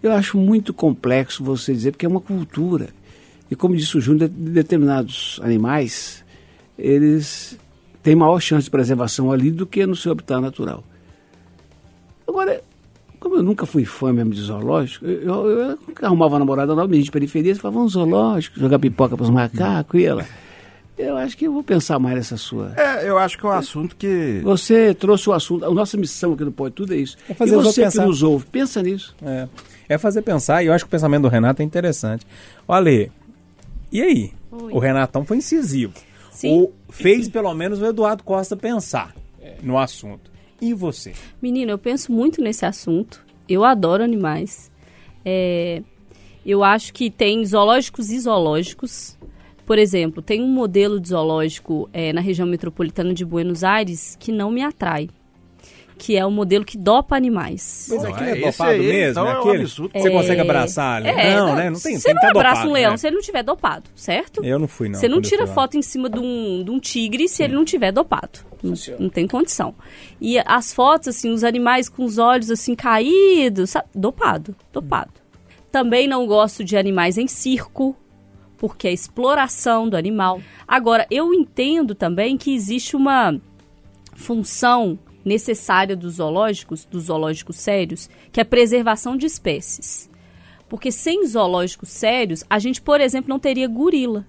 [0.01, 2.89] Eu acho muito complexo você dizer, porque é uma cultura.
[3.51, 6.23] E como disse o Júnior, de- determinados animais,
[6.77, 7.57] eles
[8.01, 10.83] têm maior chance de preservação ali do que no seu habitat natural.
[12.27, 12.61] Agora,
[13.23, 16.87] como eu nunca fui fã mesmo de zoológico, eu, eu, eu arrumava uma namorada nova,
[16.87, 20.25] menino de periferia, você falava, vamos no zoológico, jogar pipoca para os macacos e ela.
[20.97, 22.73] Eu acho que eu vou pensar mais nessa sua.
[22.77, 24.41] É, eu acho que é um assunto que.
[24.43, 27.17] Você trouxe o assunto, a nossa missão aqui no Pode Tudo é isso.
[27.27, 28.05] É fazer e você que pensar.
[28.05, 29.15] nos ouve, pensa nisso.
[29.23, 29.47] É.
[29.89, 32.27] É fazer pensar, e eu acho que o pensamento do Renato é interessante.
[32.67, 33.09] Olha,
[33.91, 34.31] e aí?
[34.51, 34.71] Oi.
[34.71, 35.93] O Renatão foi incisivo.
[36.31, 36.51] Sim.
[36.51, 39.15] Ou fez pelo menos o Eduardo Costa pensar
[39.61, 40.32] no assunto.
[40.63, 41.11] E você?
[41.41, 43.21] Menino, eu penso muito nesse assunto.
[43.49, 44.71] Eu adoro animais.
[45.25, 45.83] É,
[46.45, 49.17] eu acho que tem zoológicos e zoológicos.
[49.65, 54.31] Por exemplo, tem um modelo de zoológico é, na região metropolitana de Buenos Aires que
[54.31, 55.09] não me atrai.
[56.05, 57.87] Que é o modelo que dopa animais.
[57.89, 59.11] Mas aquele é esse dopado aí, mesmo?
[59.11, 59.61] então é um aquele?
[59.63, 59.91] absurdo.
[60.01, 60.11] Você É.
[60.11, 61.07] consegue abraçar ali?
[61.07, 61.69] É, não, né?
[61.69, 62.97] Não tem, Você tem não que tá abraça dopado, um leão né?
[62.97, 64.43] se ele não tiver dopado, certo?
[64.43, 64.99] Eu não fui, não.
[64.99, 67.93] Você não tira foto em cima de um, de um tigre se ele não tiver
[67.93, 68.39] dopado.
[68.61, 69.73] Não, não tem condição.
[70.19, 73.87] E as fotos, assim, os animais com os olhos assim caídos, sabe?
[73.95, 75.11] dopado, dopado.
[75.71, 77.95] Também não gosto de animais em circo,
[78.57, 80.41] porque é exploração do animal.
[80.67, 83.39] Agora, eu entendo também que existe uma
[84.15, 90.09] função necessária dos zoológicos, dos zoológicos sérios, que é a preservação de espécies.
[90.69, 94.25] Porque sem zoológicos sérios, a gente, por exemplo, não teria gorila.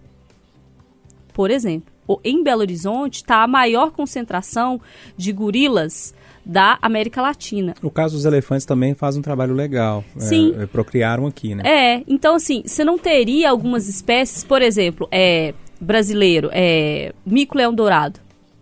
[1.33, 4.81] Por exemplo, o- em Belo Horizonte está a maior concentração
[5.17, 7.75] de gorilas da América Latina.
[7.83, 10.05] No caso dos elefantes também faz um trabalho legal.
[10.17, 10.55] É, Sim.
[10.59, 11.63] é, procriaram aqui, né?
[11.65, 18.21] É, então assim, você não teria algumas espécies, por exemplo, é brasileiro, é mico-leão dourado,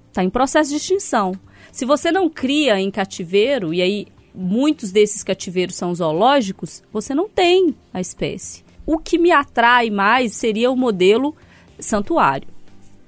[0.09, 1.33] está em processo de extinção.
[1.73, 7.29] Se você não cria em cativeiro, e aí muitos desses cativeiros são zoológicos, você não
[7.29, 8.63] tem a espécie.
[8.87, 11.35] O que me atrai mais seria o modelo
[11.79, 12.49] santuário,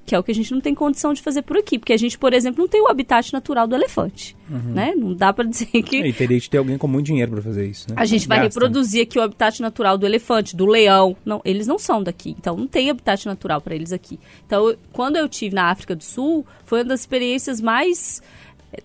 [0.06, 1.96] que é o que a gente não tem condição de fazer por aqui, porque a
[1.96, 4.94] gente, por exemplo, não tem o habitat natural do elefante, né?
[4.94, 7.66] Não dá para dizer que E teria que ter alguém com muito dinheiro pra fazer
[7.66, 7.96] isso, né?
[7.98, 8.60] a gente vai Gasta.
[8.60, 11.16] reproduzir aqui o habitat natural do elefante, do leão.
[11.24, 14.20] Não, eles não são daqui, então não tem habitat natural para eles aqui.
[14.46, 18.22] Então, quando eu tive na África do Sul, foi uma das experiências mais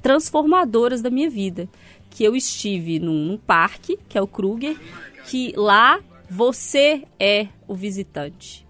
[0.01, 1.67] transformadoras da minha vida,
[2.09, 4.77] que eu estive num, num parque, que é o Kruger,
[5.25, 5.99] que lá
[6.29, 8.65] você é o visitante.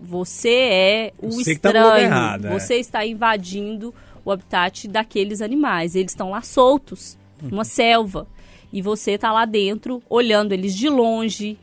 [0.00, 2.04] Você é o Você tá estranho.
[2.04, 2.58] errado, é.
[2.58, 5.94] você está invadindo o habitat daqueles animais.
[5.94, 8.26] Eles estão lá soltos, numa selva.
[8.72, 11.56] E você está lá dentro, olhando eles de longe,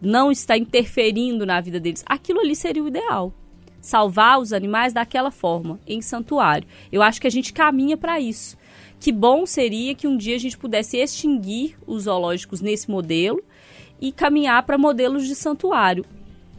[0.00, 2.04] não está interferindo na vida deles.
[2.06, 3.32] Aquilo ali seria o ideal.
[3.80, 6.66] Salvar os animais daquela forma, em santuário.
[6.90, 8.56] Eu acho que a gente caminha para isso.
[9.00, 13.40] Que bom seria que um dia a gente pudesse extinguir os zoológicos nesse modelo
[14.00, 16.04] e caminhar para modelos de santuário.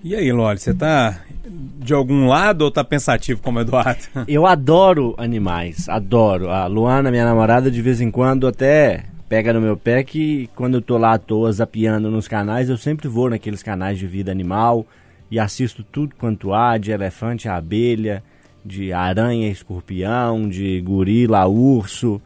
[0.02, 4.04] E aí, Loli, você tá de algum lado ou tá pensativo como o Eduardo?
[4.28, 6.50] Eu adoro animais, adoro.
[6.50, 10.76] A Luana, minha namorada, de vez em quando até pega no meu pé que quando
[10.76, 14.32] eu tô lá à toa zapeando nos canais, eu sempre vou naqueles canais de vida
[14.32, 14.88] animal
[15.32, 18.24] e assisto tudo quanto há, de elefante a abelha,
[18.66, 22.22] de aranha, escorpião, de gorila, urso,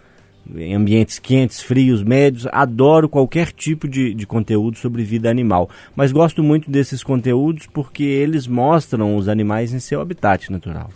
[0.56, 2.48] em ambientes quentes, frios, médios.
[2.52, 5.70] Adoro qualquer tipo de, de conteúdo sobre vida animal.
[5.96, 10.90] Mas gosto muito desses conteúdos porque eles mostram os animais em seu habitat natural.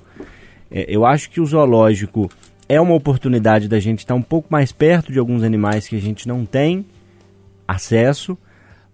[0.69, 2.29] É, eu acho que o zoológico
[2.67, 6.01] é uma oportunidade da gente estar um pouco mais perto de alguns animais que a
[6.01, 6.85] gente não tem
[7.67, 8.37] acesso,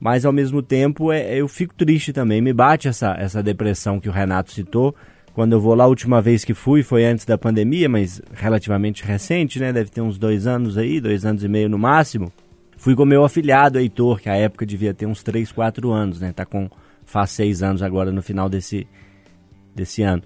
[0.04, 2.42] mas ao mesmo tempo é, eu fico triste também.
[2.42, 4.94] Me bate essa, essa depressão que o Renato citou.
[5.34, 9.06] Quando eu vou lá, a última vez que fui foi antes da pandemia, mas relativamente
[9.06, 9.72] recente, né?
[9.72, 12.34] Deve ter uns dois anos aí, dois anos e meio no máximo.
[12.76, 16.34] Fui com meu afilhado, Heitor, que à época devia ter uns 3, 4 anos, né?
[16.34, 16.70] Tá com,
[17.06, 18.86] faz seis anos agora no final desse,
[19.74, 20.22] desse ano.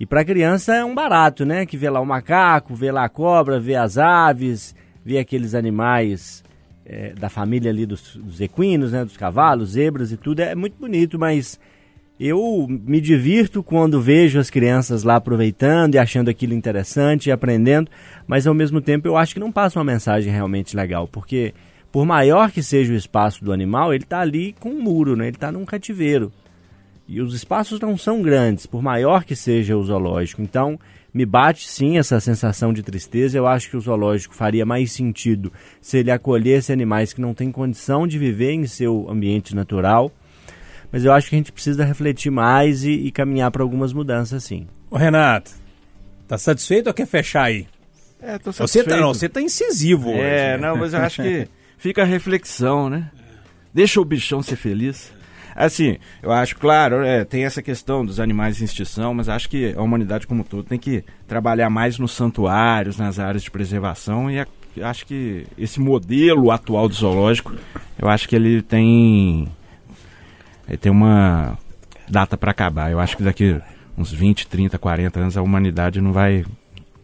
[0.00, 1.64] E para criança é um barato, né?
[1.64, 6.42] Que vê lá o macaco, vê lá a cobra, vê as aves, vê aqueles animais
[6.92, 9.04] é, da família ali dos, dos equinos, né?
[9.04, 10.40] Dos cavalos, zebras e tudo.
[10.40, 11.58] É muito bonito, mas
[12.20, 17.90] eu me divirto quando vejo as crianças lá aproveitando e achando aquilo interessante e aprendendo,
[18.26, 21.52] mas ao mesmo tempo eu acho que não passa uma mensagem realmente legal, porque
[21.90, 25.26] por maior que seja o espaço do animal, ele está ali com um muro, né?
[25.26, 26.32] Ele está num cativeiro.
[27.08, 30.40] E os espaços não são grandes, por maior que seja o zoológico.
[30.40, 30.78] Então,
[31.12, 33.36] me bate sim essa sensação de tristeza.
[33.36, 37.52] Eu acho que o zoológico faria mais sentido se ele acolhesse animais que não têm
[37.52, 40.10] condição de viver em seu ambiente natural.
[40.90, 44.44] Mas eu acho que a gente precisa refletir mais e, e caminhar para algumas mudanças,
[44.44, 44.66] sim.
[44.90, 45.50] Ô, Renato,
[46.28, 47.66] tá satisfeito ou quer fechar aí?
[48.20, 49.00] É, tô Você tá, satisfeito.
[49.00, 50.20] não, você tá incisivo hoje.
[50.20, 50.68] É, né?
[50.68, 51.48] não, mas eu acho que
[51.78, 53.10] fica a reflexão, né?
[53.74, 55.12] Deixa o bichão ser feliz.
[55.54, 59.74] Assim, eu acho, claro, é, tem essa questão dos animais em extinção, mas acho que
[59.76, 64.30] a humanidade como um todo tem que trabalhar mais nos santuários, nas áreas de preservação
[64.30, 64.46] e a-
[64.82, 67.54] acho que esse modelo atual do zoológico,
[67.98, 69.48] eu acho que ele tem
[70.68, 71.58] ele tem uma
[72.08, 72.90] data para acabar.
[72.90, 73.60] Eu acho que daqui
[73.98, 76.44] uns 20, 30, 40 anos a humanidade não vai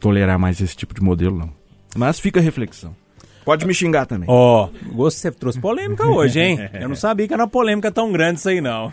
[0.00, 1.50] tolerar mais esse tipo de modelo, não.
[1.96, 2.94] Mas fica a reflexão.
[3.48, 4.28] Pode me xingar também.
[4.28, 6.58] Ó, gosto que você trouxe polêmica hoje, hein?
[6.78, 8.92] Eu não sabia que era uma polêmica tão grande isso aí, não.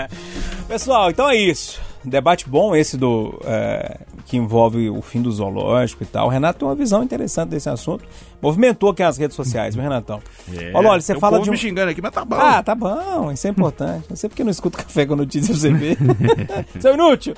[0.68, 1.80] Pessoal, então é isso.
[2.04, 6.26] Debate bom esse do é, que envolve o fim do zoológico e tal.
[6.26, 8.04] O Renato tem uma visão interessante desse assunto.
[8.46, 10.22] Movimentou aqui as redes sociais, viu, Renatão?
[10.56, 11.52] É, Ô, Loli, você um fala povo de um...
[11.52, 12.36] me xingando aqui, mas tá bom.
[12.36, 14.06] Ah, tá bom, isso é importante.
[14.08, 15.98] Não sei porque não escuto café com notícia pra você ver.
[16.78, 17.34] Seu inútil!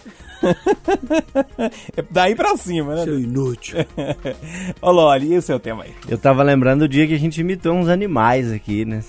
[1.97, 3.05] é daí pra cima, né?
[3.05, 3.79] Seu inútil.
[4.83, 5.95] Ô, Loli, e o seu tema aí?
[6.07, 9.03] Eu tava lembrando do dia que a gente imitou uns animais aqui, né?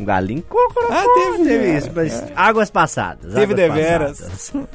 [0.00, 0.42] Um galinho.
[0.42, 1.90] Cocorocó, Ah, teve, teve é, isso.
[1.94, 3.34] Mas águas passadas.
[3.34, 4.20] Teve águas deveras.
[4.20, 4.68] passadas.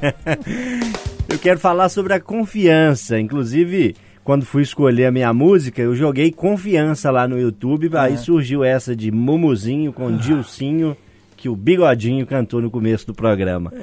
[1.27, 3.19] eu quero falar sobre a confiança.
[3.19, 7.89] Inclusive, quando fui escolher a minha música, eu joguei confiança lá no YouTube.
[7.97, 10.95] Aí surgiu essa de Mumuzinho com Dilcinho,
[11.35, 13.73] que o Bigodinho cantou no começo do programa.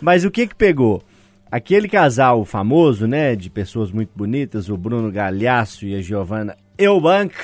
[0.00, 1.02] Mas o que que pegou?
[1.50, 7.34] Aquele casal famoso, né, de pessoas muito bonitas, o Bruno Galhaço e a Giovanna Eubank,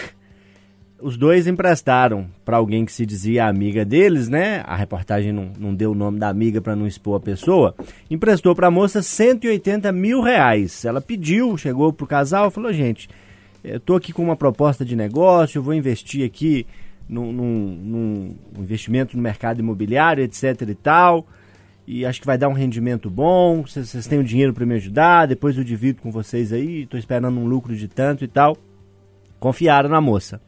[1.04, 4.62] os dois emprestaram para alguém que se dizia amiga deles, né?
[4.66, 7.74] A reportagem não, não deu o nome da amiga para não expor a pessoa.
[8.10, 10.84] Emprestou para a moça 180 mil reais.
[10.84, 13.08] Ela pediu, chegou pro casal, falou: gente,
[13.62, 16.66] eu tô aqui com uma proposta de negócio, vou investir aqui
[17.06, 21.26] num, num- num investimento no mercado imobiliário, etc e tal.
[21.86, 23.60] E acho que vai dar um rendimento bom.
[23.60, 26.86] Vocês têm o dinheiro para me ajudar, depois eu divido com vocês aí.
[26.86, 28.56] Tô esperando um lucro de tanto e tal.
[29.38, 30.40] Confiaram na moça.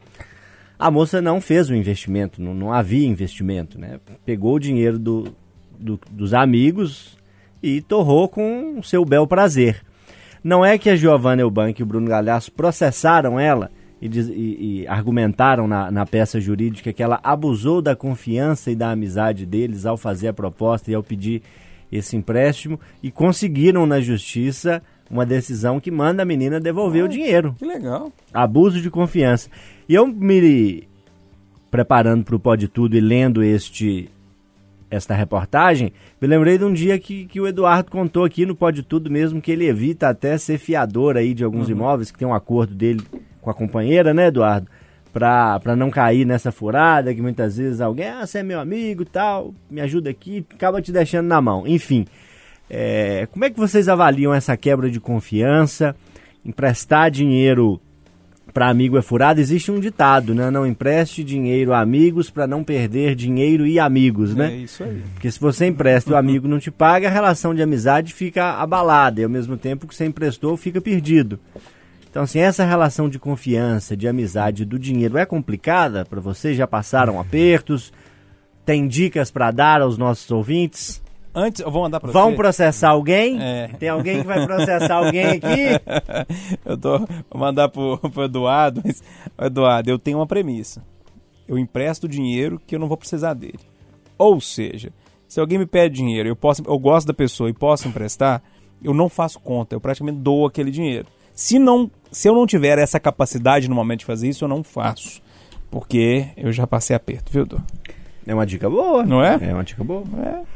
[0.78, 3.98] A moça não fez o investimento, não, não havia investimento, né?
[4.24, 5.34] Pegou o dinheiro do,
[5.78, 7.16] do- dos amigos
[7.62, 9.82] e torrou com seu bel prazer.
[10.44, 14.82] Não é que a Giovanna Eubank e o Bruno Galhaço processaram ela e, diz- e-
[14.82, 19.86] e argumentaram na, na peça jurídica que ela abusou da confiança e da amizade deles
[19.86, 21.42] ao fazer a proposta e ao pedir
[21.90, 27.54] esse empréstimo e conseguiram na justiça uma decisão que manda a menina devolver o dinheiro.
[27.58, 28.12] Que legal.
[28.32, 29.48] Abuso de confiança.
[29.88, 30.86] E eu me
[31.70, 34.10] preparando para o Pode Tudo e lendo este
[34.88, 38.82] esta reportagem, me lembrei de um dia que, que o Eduardo contou aqui no Pode
[38.84, 42.34] Tudo mesmo que ele evita até ser fiador aí de alguns imóveis, que tem um
[42.34, 43.02] acordo dele
[43.40, 44.68] com a companheira, né, Eduardo?
[45.12, 49.06] Pra não cair nessa furada, que muitas vezes alguém, ah, você é meu amigo e
[49.06, 51.66] tal, me ajuda aqui, acaba te deixando na mão.
[51.66, 52.06] Enfim,
[52.68, 55.94] é, como é que vocês avaliam essa quebra de confiança?
[56.44, 57.80] Emprestar dinheiro
[58.52, 59.40] para amigo é furado?
[59.40, 60.50] Existe um ditado, né?
[60.50, 64.52] Não empreste dinheiro a amigos para não perder dinheiro e amigos, né?
[64.52, 65.02] É isso aí.
[65.12, 68.54] Porque se você empresta e o amigo não te paga, a relação de amizade fica
[68.54, 71.38] abalada e ao mesmo tempo que você emprestou fica perdido.
[72.10, 76.56] Então, assim, essa relação de confiança, de amizade do dinheiro é complicada para vocês?
[76.56, 77.92] Já passaram apertos?
[78.64, 81.02] Tem dicas para dar aos nossos ouvintes?
[81.38, 82.36] Antes, eu vou mandar pra Vão você.
[82.36, 83.38] processar alguém?
[83.38, 83.68] É.
[83.78, 85.78] Tem alguém que vai processar alguém aqui?
[86.64, 89.02] eu tô, vou mandar pro, pro Eduardo, mas,
[89.38, 90.82] Eduardo, eu tenho uma premissa.
[91.46, 93.60] Eu empresto dinheiro que eu não vou precisar dele.
[94.16, 94.90] Ou seja,
[95.28, 98.42] se alguém me pede dinheiro, eu, posso, eu gosto da pessoa e posso emprestar,
[98.82, 101.06] eu não faço conta, eu praticamente dou aquele dinheiro.
[101.34, 104.64] Se, não, se eu não tiver essa capacidade no momento de fazer isso, eu não
[104.64, 105.20] faço.
[105.70, 107.62] Porque eu já passei aperto, viu, Edu?
[108.26, 109.04] É uma dica boa.
[109.04, 109.38] Não é?
[109.42, 110.02] É uma dica boa.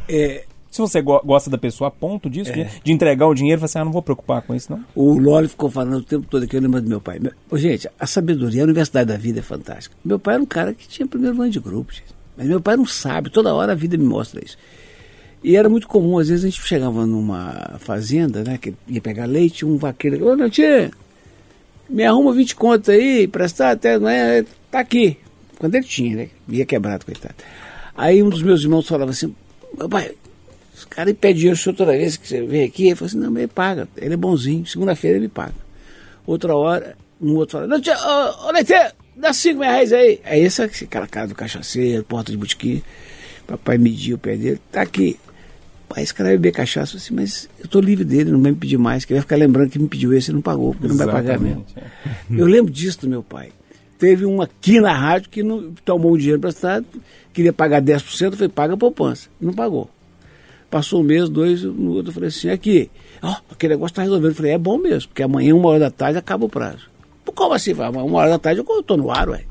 [0.09, 3.61] É, Se você go- gosta da pessoa a ponto disso, de, de entregar o dinheiro,
[3.61, 4.85] você ah, não vou preocupar com isso, não.
[4.95, 7.19] o Loli ficou falando o tempo todo aqui, eu lembro do meu pai.
[7.19, 9.97] Meu- gente, a sabedoria, a universidade da vida é fantástica.
[10.05, 12.15] Meu pai era um cara que tinha primeiro ano de grupo, gente.
[12.37, 14.57] Mas meu pai não sabe, toda hora a vida me mostra isso.
[15.43, 19.25] E era muito comum, às vezes a gente chegava numa fazenda, né, que ia pegar
[19.27, 20.91] leite, um vaqueiro, ô, Natinha,
[21.89, 25.17] me arruma 20 contos aí, prestar até, né, tá aqui.
[25.59, 27.35] Quando ele tinha, né, ia quebrado, coitado.
[27.97, 29.35] Aí um dos meus irmãos falava assim,
[29.77, 30.13] meu pai,
[30.81, 33.31] esse cara pede dinheiro senhor toda vez que você vem aqui, ele falou assim, não,
[33.31, 35.55] mas ele paga, ele é bonzinho, segunda-feira ele paga.
[36.27, 38.73] Outra hora, um outro fala, não, tia, ô, ô Leite,
[39.17, 40.21] dá cinco reais aí.
[40.25, 42.83] Aí esse, aquela cara do cachaceiro, porta de botequim,
[43.47, 45.19] papai mediu o pé dele, tá aqui.
[45.89, 48.57] Pai, esse cara vai beber cachaça, assim, mas eu tô livre dele, não vai me
[48.57, 50.87] pedir mais, que ele vai ficar lembrando que me pediu esse e não pagou, porque
[50.87, 51.67] não vai pagar mesmo.
[51.69, 51.93] Exatamente,
[52.31, 52.35] é.
[52.41, 53.51] Eu lembro disso do meu pai.
[53.99, 56.87] Teve um aqui na rádio que não, tomou um dinheiro emprestado,
[57.35, 59.29] queria pagar 10%, eu falei, paga a poupança.
[59.39, 59.91] Não pagou.
[60.71, 64.31] Passou um mês, dois, no outro eu falei assim, aqui, ó, aquele negócio tá resolvendo.
[64.31, 66.89] Eu falei, é bom mesmo, porque amanhã, uma hora da tarde, acaba o prazo.
[67.35, 67.75] Como assim?
[67.75, 69.45] Falei, "Mas Uma hora da tarde eu tô no ar, ué.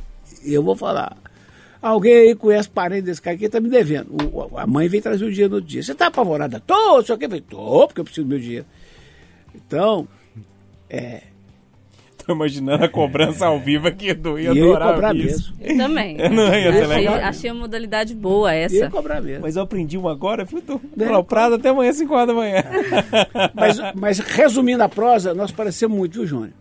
[0.44, 1.18] E eu vou falar.
[1.82, 4.10] Alguém aí conhece parente desse cara aqui tá me devendo.
[4.34, 5.82] O- a mãe veio trazer o dinheiro no outro dia.
[5.84, 6.60] Você tá apavorada?
[6.66, 8.66] Tô, só que eu falei, tô, porque eu preciso do meu dinheiro.
[9.56, 10.08] Então,
[10.90, 11.24] é,
[12.30, 14.38] Tô imaginando a cobrança ao vivo aqui, Edu.
[14.38, 15.54] Ia e eu ia adorar cobrar isso.
[15.60, 15.74] mesmo.
[15.74, 16.18] Eu também.
[16.30, 17.16] Não, ia ser achei, legal.
[17.16, 18.90] achei uma modalidade boa Eu ia essa.
[18.90, 19.42] cobrar mesmo.
[19.42, 20.82] Mas eu aprendi uma agora, viu, Edu?
[21.00, 21.06] É.
[21.06, 22.64] Falar, O prazo até amanhã, 5 horas da manhã.
[23.56, 26.52] Mas, mas resumindo a prosa, nós parecemos muito, viu, Júnior?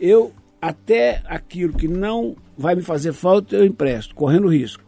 [0.00, 4.82] Eu, até aquilo que não vai me fazer falta, eu empresto, correndo risco.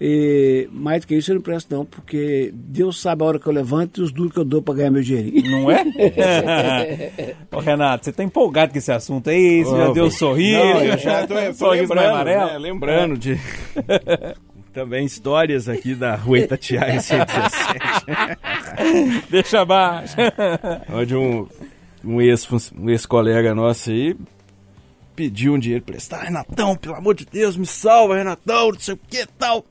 [0.00, 3.46] E, mais do que isso eu não presto não, porque Deus sabe a hora que
[3.48, 5.50] eu levanto e os duros que eu dou para ganhar meu dinheirinho.
[5.50, 5.84] Não é?
[7.50, 9.64] Ô, Renato, você tá empolgado com esse assunto aí?
[9.64, 10.56] Você já Ô, deu um sorriso?
[10.58, 12.46] Não, eu já tô, tô sorriso no lembrando, amarelo?
[12.46, 13.40] né, lembrando de
[14.72, 17.78] também histórias aqui da Rua Itatiaia 117,
[19.28, 20.14] Deixa abaixo.
[20.92, 21.48] onde um,
[22.04, 22.46] um ex
[22.78, 24.14] um ex-colega nosso aí
[25.16, 26.22] pediu um dinheiro emprestado.
[26.22, 29.64] Renatão, pelo amor de Deus, me salva, Renatão, não sei o que tal.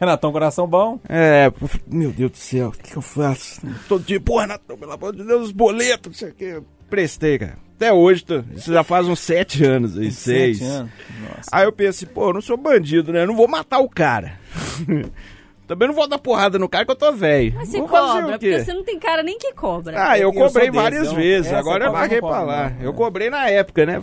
[0.00, 1.00] Renatão, coração bom.
[1.08, 1.50] É,
[1.86, 3.60] meu Deus do céu, o que, que eu faço?
[3.88, 6.44] Todo dia, pô, Renatão, pelo amor de Deus, os boletos, não sei o que.
[6.44, 7.58] Eu Prestei, cara.
[7.76, 10.58] Até hoje, tô, isso já faz uns sete anos aí, seis.
[10.58, 10.90] Sete anos.
[11.20, 11.50] Nossa.
[11.52, 13.22] Aí eu pensei, pô, eu não sou bandido, né?
[13.22, 14.38] Eu não vou matar o cara.
[15.66, 17.52] Também não vou dar porrada no cara que eu tô velho.
[17.56, 20.10] Mas você Vou cobra, porque você não tem cara nem que cobra.
[20.10, 22.70] Ah, eu Eu cobrei várias desse, eu- vezes, essa agora eu não pra lá.
[22.70, 22.82] não.
[22.82, 24.00] Eu cobrei na época, né?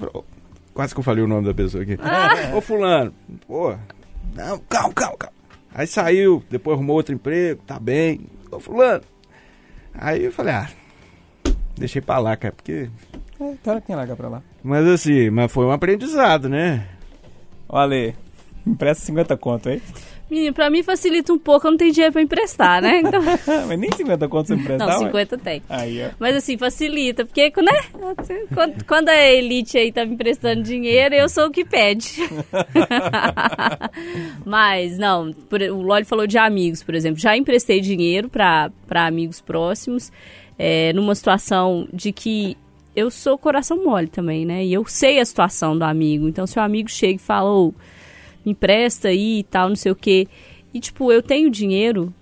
[0.74, 1.98] Quase que eu falei o nome da pessoa aqui.
[2.02, 2.54] Ah.
[2.56, 3.14] Ô fulano,
[3.48, 3.74] pô,
[4.36, 5.33] não, calma, calma, calma.
[5.74, 8.22] Aí saiu, depois arrumou outro emprego, tá bem.
[8.52, 9.04] Ô fulano.
[9.94, 10.70] Aí eu falei, ah,
[11.78, 12.90] deixei pra lá, cara, porque...
[13.40, 14.44] É, cara, quem larga pra lá?
[14.64, 16.88] Mas assim, mas foi um aprendizado, né?
[17.68, 18.16] Olha,
[18.66, 19.82] empresta 50 conto aí.
[20.34, 23.02] Menino, pra mim facilita um pouco, eu não tenho dinheiro pra emprestar, né?
[23.06, 23.22] Então,
[23.68, 25.06] Mas nem 50 conto você empresta, não, ué.
[25.08, 25.62] 50 tem.
[25.70, 26.10] Aí, ó.
[26.20, 27.72] Mas assim, facilita, porque né?
[28.54, 32.18] quando, quando a elite aí tá me emprestando dinheiro, eu sou o que pede.
[34.46, 37.20] Mas, não, por- o Loli falou de amigos, por exemplo.
[37.20, 40.12] Já emprestei dinheiro pra pra amigos próximos,
[40.58, 42.56] é, numa situação de que
[42.96, 44.64] eu sou coração mole também, né?
[44.64, 46.28] E eu sei a situação do amigo.
[46.28, 47.74] Então, se o amigo chega e fala, ô,
[48.46, 50.28] me empresta aí e tal, não sei o quê.
[50.74, 52.14] E, tipo, eu tenho dinheiro,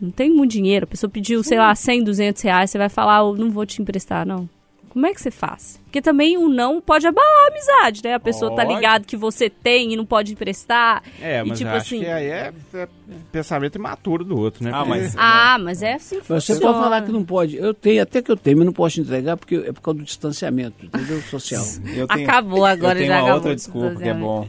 [0.00, 0.84] não tenho muito dinheiro.
[0.84, 3.80] A pessoa pediu, sei lá, 100, 200 reais, você vai falar, eu não vou te
[3.82, 4.48] emprestar, não.
[4.88, 5.78] Como é que você faz?
[5.84, 8.14] Porque também o não pode abalar a amizade, né?
[8.14, 8.74] A pessoa tá Pode.
[8.74, 11.02] ligado que você tem e não pode emprestar.
[11.20, 12.00] É, e mas tipo eu acho assim.
[12.00, 12.88] que aí é, é
[13.30, 14.70] pensamento imaturo do outro, né?
[14.74, 17.56] Ah, mas- Ah, mas é assim que Mas Você pode falar que não pode.
[17.56, 19.98] Eu tenho, até que eu tenho, mas não posso te entregar porque é por causa
[20.00, 21.20] do distanciamento, entendeu?
[21.22, 21.64] Social.
[21.94, 24.48] Eu Acabou agora, eu tenho já uma acabou outra desculpa que é bom.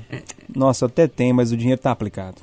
[0.56, 2.38] Nossa, até tenho, mas o dinheiro tá aplicado.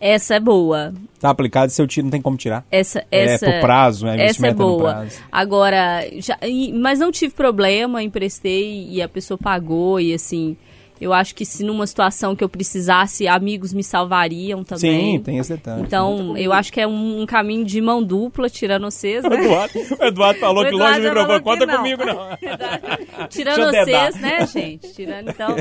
[0.00, 0.94] Essa é boa.
[1.18, 2.64] Tá aplicado e se eu tiro não tem como tirar.
[2.70, 4.12] Essa, É, essa, por prazo, né?
[4.14, 4.92] Essa é Investimento no boa.
[4.92, 5.18] prazo.
[5.32, 6.38] Agora, já,
[6.74, 10.56] mas não tive problema, emprestei e a pessoa pagou e assim,
[11.00, 15.16] eu acho que se numa situação que eu precisasse, amigos me salvariam também.
[15.16, 15.82] Sim, tem esse detalhe.
[15.82, 19.44] Então, eu acho que é um, um caminho de mão dupla, tirando vocês, O né?
[19.44, 21.76] Eduardo, o Eduardo falou O que longe Eduardo do já microfone, falou que conta não.
[21.76, 23.28] comigo não.
[23.28, 24.92] Tirando vocês, né, gente?
[24.92, 25.56] Tirando, então,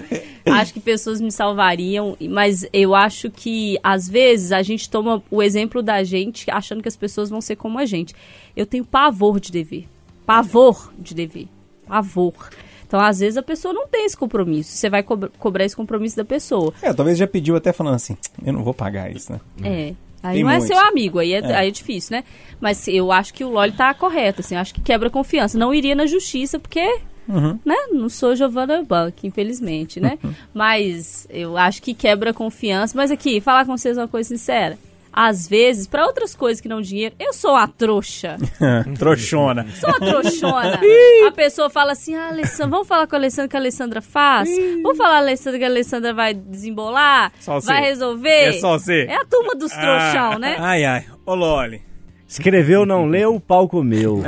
[0.54, 5.43] acho que pessoas me salvariam, mas eu acho que, às vezes, a gente toma o
[5.43, 8.15] exemplo da gente achando que as pessoas vão ser como a gente.
[8.56, 9.88] Eu tenho pavor de dever.
[10.26, 11.47] Pavor de dever.
[11.88, 12.50] Pavor.
[12.88, 14.71] Então, às vezes, a pessoa não tem esse compromisso.
[14.71, 16.73] Você vai cobra- cobrar esse compromisso da pessoa.
[16.82, 19.39] É, talvez já pediu até falando assim, eu não vou pagar isso, né?
[19.63, 19.93] É.
[20.23, 21.56] Aí Tem não é seu amigo, aí é, É.
[21.56, 22.23] aí é difícil, né?
[22.60, 25.58] Mas eu acho que o Loli tá correto, assim, acho que quebra confiança.
[25.60, 27.60] Não iria na justiça, porque, Uhum.
[27.63, 30.17] né, não sou Giovanna Bank, infelizmente, né?
[30.54, 32.93] Mas eu acho que quebra confiança.
[32.97, 34.78] Mas aqui, falar com vocês uma coisa sincera.
[35.19, 38.38] Às vezes, pra outras coisas que não dinheiro, eu sou uma trouxa.
[38.99, 39.65] Trouxona.
[39.71, 40.80] Sou uma trouxona.
[41.27, 44.47] a pessoa fala assim, ah, Alessandra, vamos falar com a Alessandra que a Alessandra faz?
[44.84, 47.32] Vamos falar a Alessandra que a Alessandra vai desembolar?
[47.39, 48.30] Só vai resolver?
[48.30, 49.08] É só você.
[49.10, 50.56] É a turma dos trouxão, Ah, né?
[50.60, 51.06] Ai, ai.
[51.25, 51.82] Ô, Loli.
[52.27, 54.21] Escreveu, não leu, o pau comeu.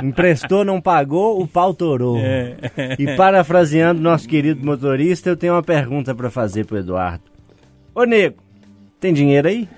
[0.00, 2.18] Emprestou, não pagou, o pau torou.
[2.18, 2.54] É.
[2.96, 7.24] E parafraseando nosso querido motorista, eu tenho uma pergunta pra fazer pro Eduardo.
[7.92, 8.36] Ô, nego,
[9.00, 9.68] tem dinheiro aí?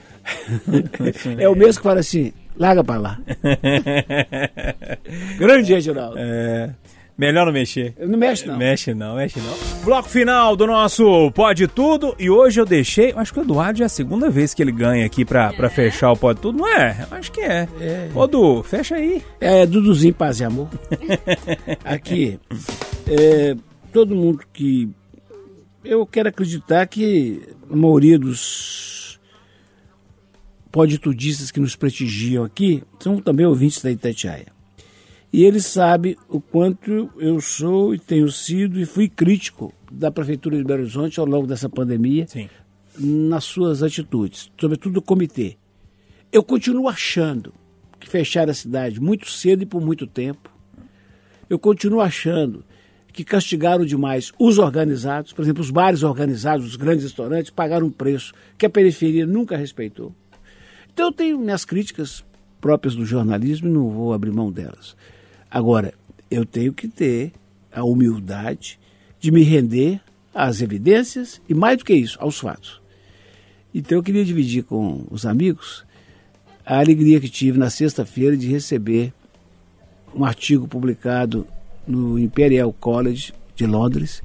[1.38, 3.19] É o mesmo que fala assim, larga pra lá.
[5.38, 6.17] Grande Reginaldo.
[6.19, 6.71] É,
[7.17, 7.95] melhor não mexer.
[7.99, 8.57] Não mexe, não.
[8.57, 9.85] Mexe não, mexe não.
[9.85, 12.14] Bloco final do nosso Pode Tudo.
[12.19, 13.12] E hoje eu deixei.
[13.17, 15.71] Acho que o Eduardo já é a segunda vez que ele ganha aqui pra, pra
[15.71, 17.07] fechar o Pode Tudo, não é?
[17.11, 17.69] Acho que é.
[18.14, 19.23] Ô, Du, fecha aí.
[19.41, 20.69] É, Duduzinho, paz e amor.
[21.85, 22.38] Aqui,
[23.07, 23.57] é,
[23.93, 24.88] todo mundo que.
[25.85, 28.98] Eu quero acreditar que a maioria dos
[30.70, 34.46] poditudistas que nos prestigiam aqui são também ouvintes da Itatiaia.
[35.33, 40.57] E eles sabem o quanto eu sou e tenho sido e fui crítico da Prefeitura
[40.57, 42.48] de Belo Horizonte ao longo dessa pandemia Sim.
[42.98, 45.57] nas suas atitudes, sobretudo o comitê.
[46.33, 47.52] Eu continuo achando
[48.00, 50.50] que fecharam a cidade muito cedo e por muito tempo.
[51.48, 52.64] Eu continuo achando
[53.12, 57.90] que castigaram demais os organizados, por exemplo, os bares organizados, os grandes restaurantes, pagaram um
[57.90, 60.14] preço que a periferia nunca respeitou.
[60.99, 62.25] Então eu tenho minhas críticas
[62.61, 64.97] próprias do jornalismo e não vou abrir mão delas.
[65.49, 65.95] Agora,
[66.29, 67.31] eu tenho que ter
[67.73, 68.81] a humildade
[69.21, 70.01] de me render
[70.35, 72.83] às evidências e, mais do que isso, aos fatos.
[73.73, 75.85] Então eu queria dividir com os amigos
[76.67, 79.13] a alegria que tive na sexta-feira de receber
[80.13, 81.47] um artigo publicado
[81.87, 84.21] no Imperial College de Londres,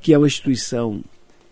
[0.00, 1.04] que é uma instituição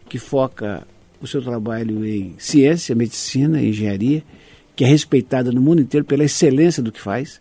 [0.08, 0.84] que foca
[1.24, 4.22] o seu trabalho em ciência, medicina engenharia,
[4.74, 7.40] que é respeitada no mundo inteiro pela excelência do que faz,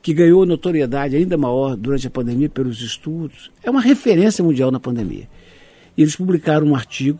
[0.00, 3.50] que ganhou notoriedade ainda maior durante a pandemia pelos estudos.
[3.62, 5.28] É uma referência mundial na pandemia.
[5.96, 7.18] E eles publicaram um artigo,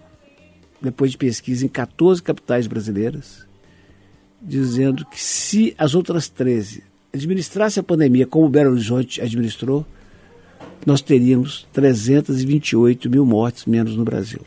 [0.81, 3.47] depois de pesquisa, em 14 capitais brasileiras,
[4.41, 9.85] dizendo que se as outras 13 administrassem a pandemia como Belo Horizonte administrou,
[10.87, 14.41] nós teríamos 328 mil mortes menos no Brasil.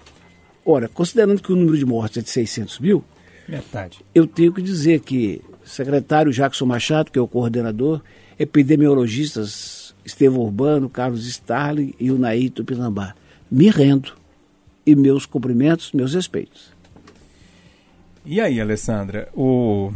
[0.65, 3.03] Ora, considerando que o número de mortes é de 600 mil,
[3.47, 3.99] Metade.
[4.13, 8.01] eu tenho que dizer que o secretário Jackson Machado, que é o coordenador,
[8.37, 13.15] epidemiologistas Estevão Urbano, Carlos Starling e o Naí Tupinambá,
[13.49, 14.13] me rendo.
[14.83, 16.71] E meus cumprimentos, meus respeitos.
[18.25, 19.93] E aí, Alessandra, o,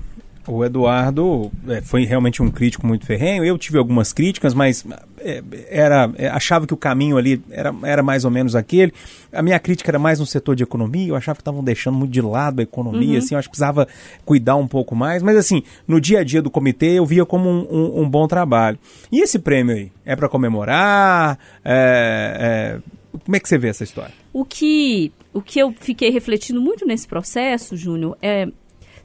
[0.48, 3.44] o Eduardo é, foi realmente um crítico muito ferrenho.
[3.44, 4.86] Eu tive algumas críticas, mas
[5.20, 8.94] é, era, é, achava que o caminho ali era, era mais ou menos aquele.
[9.34, 11.08] A minha crítica era mais no setor de economia.
[11.10, 13.18] Eu achava que estavam deixando muito de lado a economia.
[13.20, 13.88] Assim, eu acho que precisava
[14.24, 15.24] cuidar um pouco mais.
[15.24, 18.28] Mas assim, no dia a dia do comitê, eu via como um, um- um bom
[18.28, 18.78] trabalho.
[19.12, 19.92] E esse prêmio aí?
[20.06, 21.38] É para comemorar?
[21.64, 22.80] É,
[23.14, 24.14] é, como é que você vê essa história?
[24.32, 28.48] O que, o que eu fiquei refletindo muito nesse processo, Júnior, é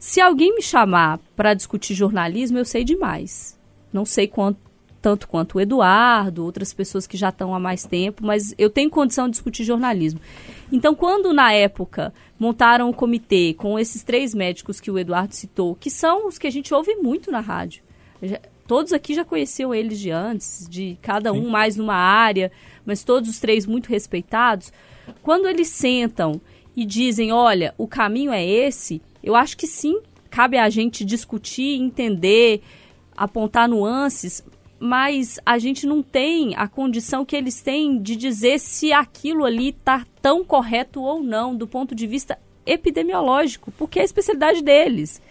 [0.03, 3.55] se alguém me chamar para discutir jornalismo, eu sei demais.
[3.93, 4.59] Não sei quanto,
[4.99, 8.89] tanto quanto o Eduardo, outras pessoas que já estão há mais tempo, mas eu tenho
[8.89, 10.19] condição de discutir jornalismo.
[10.71, 15.75] Então, quando na época montaram o comitê com esses três médicos que o Eduardo citou,
[15.75, 17.83] que são os que a gente ouve muito na rádio,
[18.23, 22.51] já- todos aqui já conheciam eles de antes, de cada um mais numa área,
[22.83, 24.73] mas todos os três muito respeitados.
[25.21, 26.41] Quando eles sentam
[26.75, 31.79] e dizem, olha, o caminho é esse, eu acho que sim, cabe a gente discutir,
[31.79, 32.61] entender,
[33.15, 34.43] apontar nuances,
[34.79, 39.69] mas a gente não tem a condição que eles têm de dizer se aquilo ali
[39.69, 45.21] está tão correto ou não, do ponto de vista epidemiológico, porque é a especialidade deles.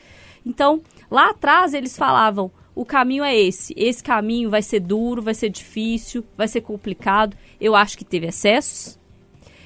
[0.47, 0.81] Então,
[1.11, 5.49] lá atrás eles falavam: o caminho é esse, esse caminho vai ser duro, vai ser
[5.49, 7.37] difícil, vai ser complicado.
[7.61, 8.99] Eu acho que teve excessos,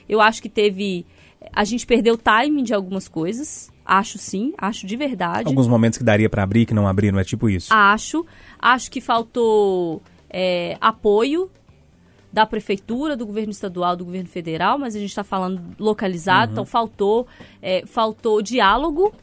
[0.09, 1.05] eu acho que teve.
[1.53, 5.47] A gente perdeu o timing de algumas coisas, acho sim, acho de verdade.
[5.49, 7.73] Alguns momentos que daria para abrir, que não abriram, é tipo isso.
[7.73, 8.25] Acho.
[8.59, 11.51] Acho que faltou é, apoio
[12.33, 16.65] da prefeitura, do governo estadual, do governo federal, mas a gente está falando localizado, então
[16.67, 17.29] faltou,
[17.63, 19.15] é, faltou diálogo,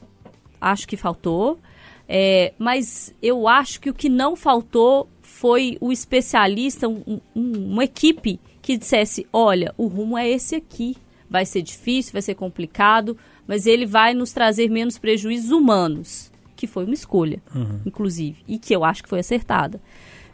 [0.62, 1.60] acho que faltou.
[2.08, 7.84] É, mas eu acho que o que não faltou foi o especialista, um- um- uma
[7.84, 10.96] equipe que dissesse: olha, o rumo é esse aqui.
[11.30, 16.68] Vai ser difícil, vai ser complicado, mas ele vai nos trazer menos prejuízos humanos, que
[16.68, 17.42] foi uma escolha,
[17.86, 19.82] inclusive, e que eu acho que foi acertada.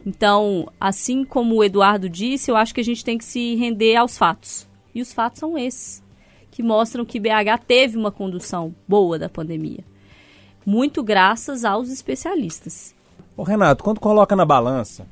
[0.06, 3.96] Então, assim como o Eduardo disse, eu acho que a gente tem que se render
[3.96, 4.68] aos fatos.
[4.96, 6.02] E os fatos são esses,
[6.50, 9.84] que mostram que BH teve uma condução boa da pandemia.
[10.66, 12.96] Muito graças aos especialistas.
[13.36, 15.06] Ô, Renato, quando coloca na balança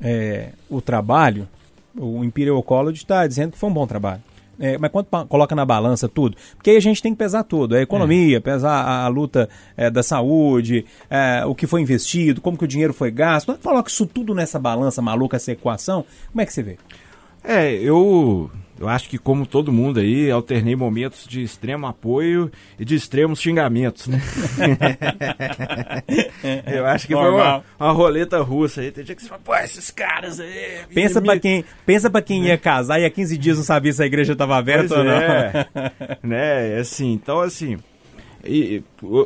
[0.00, 1.48] é, o trabalho,
[1.96, 4.22] o Imperial College está dizendo que foi um bom trabalho.
[4.58, 7.74] É, mas quando coloca na balança tudo, porque aí a gente tem que pesar tudo,
[7.74, 12.56] a economia, pesar a, a luta é, da saúde, é, o que foi investido, como
[12.56, 16.46] que o dinheiro foi gasto, coloca isso tudo nessa balança maluca, essa equação, como é
[16.46, 16.78] que você vê?
[17.44, 22.84] É, eu, eu acho que como todo mundo aí, alternei momentos de extremo apoio e
[22.84, 24.20] de extremos xingamentos, né?
[26.66, 27.64] eu acho que foi uma, Normal.
[27.78, 28.90] uma roleta russa aí.
[28.90, 30.78] Tem dia que você fala, pô, esses caras aí...
[30.94, 33.92] Pensa me- pra quem, pensa pra quem ia casar e há 15 dias não sabia
[33.92, 35.12] se a igreja estava aberta Pois ou não.
[35.12, 35.66] é.
[36.22, 37.78] né, assim, então assim,
[38.44, 38.82] e,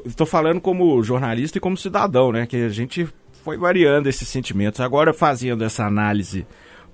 [0.06, 3.08] e, tô falando como jornalista e como cidadão, né, que a gente
[3.44, 4.80] foi variando esses sentimentos.
[4.80, 6.46] Agora fazendo essa análise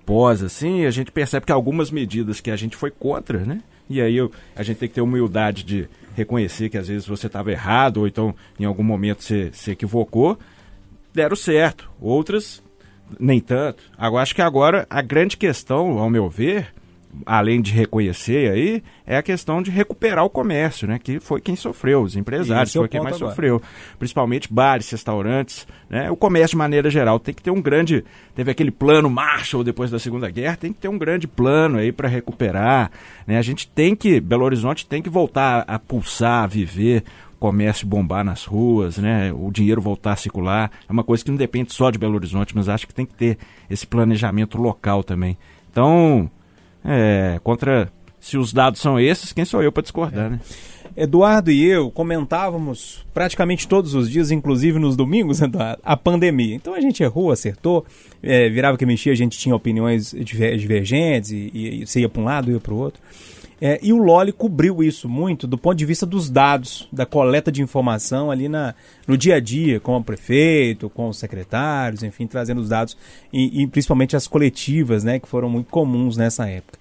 [0.04, 4.00] pós, assim, a gente percebe que algumas medidas que a gente foi contra, né, e
[4.00, 7.50] aí eu- a gente tem que ter humildade de reconhecer que às vezes você estava
[7.50, 10.38] errado ou então em algum momento você se equivocou,
[11.12, 11.90] deram certo.
[12.00, 12.62] Outras
[13.18, 13.82] nem tanto.
[13.98, 16.72] Agora acho que agora a grande questão, ao meu ver,
[17.26, 20.98] além de reconhecer aí, é a questão de recuperar o comércio, né?
[21.02, 23.30] Que foi quem sofreu, os empresários, é foi quem mais agora.
[23.30, 23.62] sofreu.
[23.98, 26.10] Principalmente bares, restaurantes, né?
[26.10, 28.04] O comércio de maneira geral tem que ter um grande,
[28.34, 31.92] teve aquele plano Marshall depois da Segunda Guerra, tem que ter um grande plano aí
[31.92, 32.90] para recuperar,
[33.26, 33.38] né?
[33.38, 37.04] A gente tem que, Belo Horizonte tem que voltar a pulsar, a viver,
[37.34, 39.32] o comércio bombar nas ruas, né?
[39.32, 40.70] O dinheiro voltar a circular.
[40.88, 43.14] É uma coisa que não depende só de Belo Horizonte, mas acho que tem que
[43.14, 43.38] ter
[43.68, 45.36] esse planejamento local também.
[45.70, 46.30] Então,
[46.84, 50.40] é, contra se os dados são esses, quem sou eu para discordar, né?
[50.96, 56.54] Eduardo e eu comentávamos praticamente todos os dias, inclusive nos domingos, Eduardo, a pandemia.
[56.54, 57.84] Então a gente errou, acertou,
[58.22, 62.08] é, virava que mexia, a gente tinha opiniões diver- divergentes e, e, e você ia
[62.08, 63.02] para um lado, ia para o outro.
[63.66, 67.50] É, e o Loli cobriu isso muito do ponto de vista dos dados, da coleta
[67.50, 68.74] de informação ali na,
[69.08, 72.94] no dia a dia, com o prefeito, com os secretários, enfim, trazendo os dados
[73.32, 76.78] e, e principalmente as coletivas, né, que foram muito comuns nessa época.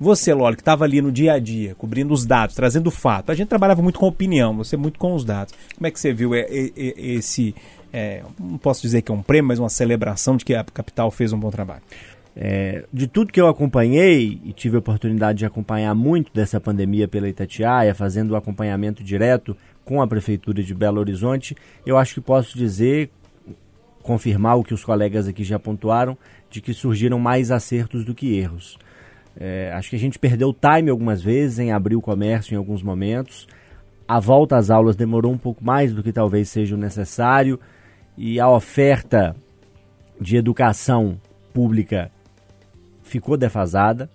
[0.00, 3.30] Você, Loli, que estava ali no dia a dia, cobrindo os dados, trazendo o fato.
[3.30, 5.52] A gente trabalhava muito com opinião, você muito com os dados.
[5.76, 7.54] Como é que você viu esse,
[7.92, 11.10] é, não posso dizer que é um prêmio, mas uma celebração de que a capital
[11.10, 11.82] fez um bom trabalho?
[12.34, 17.06] É, de tudo que eu acompanhei e tive a oportunidade de acompanhar muito dessa pandemia
[17.06, 22.20] pela Itatiaia, fazendo o acompanhamento direto com a Prefeitura de Belo Horizonte, eu acho que
[22.20, 23.10] posso dizer,
[24.02, 26.16] confirmar o que os colegas aqui já pontuaram,
[26.48, 28.78] de que surgiram mais acertos do que erros.
[29.36, 32.82] É, acho que a gente perdeu time algumas vezes em abrir o comércio em alguns
[32.82, 33.46] momentos.
[34.06, 37.58] A volta às aulas demorou um pouco mais do que talvez seja o necessário
[38.16, 39.34] e a oferta
[40.20, 41.18] de educação
[41.52, 42.10] pública
[43.12, 44.10] ficou defasada.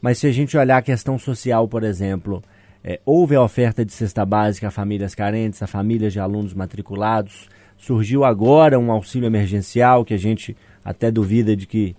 [0.00, 2.42] Mas se a gente olhar a questão social, por exemplo,
[2.82, 7.48] é, houve a oferta de cesta básica a famílias carentes, a famílias de alunos matriculados.
[7.76, 11.94] Surgiu agora um auxílio emergencial que a gente até duvida de que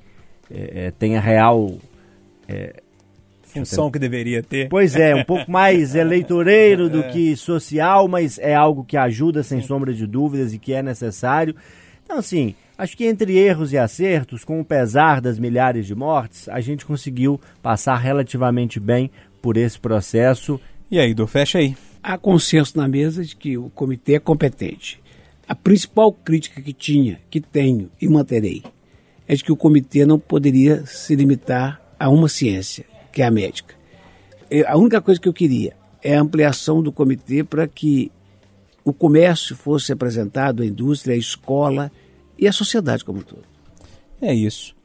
[0.49, 1.71] é, é, tenha real
[3.51, 4.69] Função que deveria ter.
[4.69, 9.61] Pois é, um pouco mais eleitoreiro do que social, mas é algo que ajuda sem
[9.61, 11.53] sombra de dúvidas e que é necessário.
[12.03, 16.49] Então, assim, acho que entre erros e acertos, com o pesar das milhares de mortes,
[16.49, 20.59] a gente conseguiu passar relativamente bem por esse processo.
[20.89, 21.77] E aí, Du, fecha aí.
[22.01, 24.99] Há consenso na mesa de que o comitê é competente.
[25.47, 28.63] A principal crítica que tinha, que tenho e manterei,
[29.27, 33.31] é de que o comitê não poderia se limitar a uma ciência, que é a
[33.31, 33.75] médica.
[34.49, 38.11] Eu- A única coisa que eu queria é a ampliação do comitê para que
[38.83, 41.91] o comércio fosse apresentado, a indústria, a escola
[42.41, 43.43] e a sociedade como um todo.
[44.19, 44.75] É isso.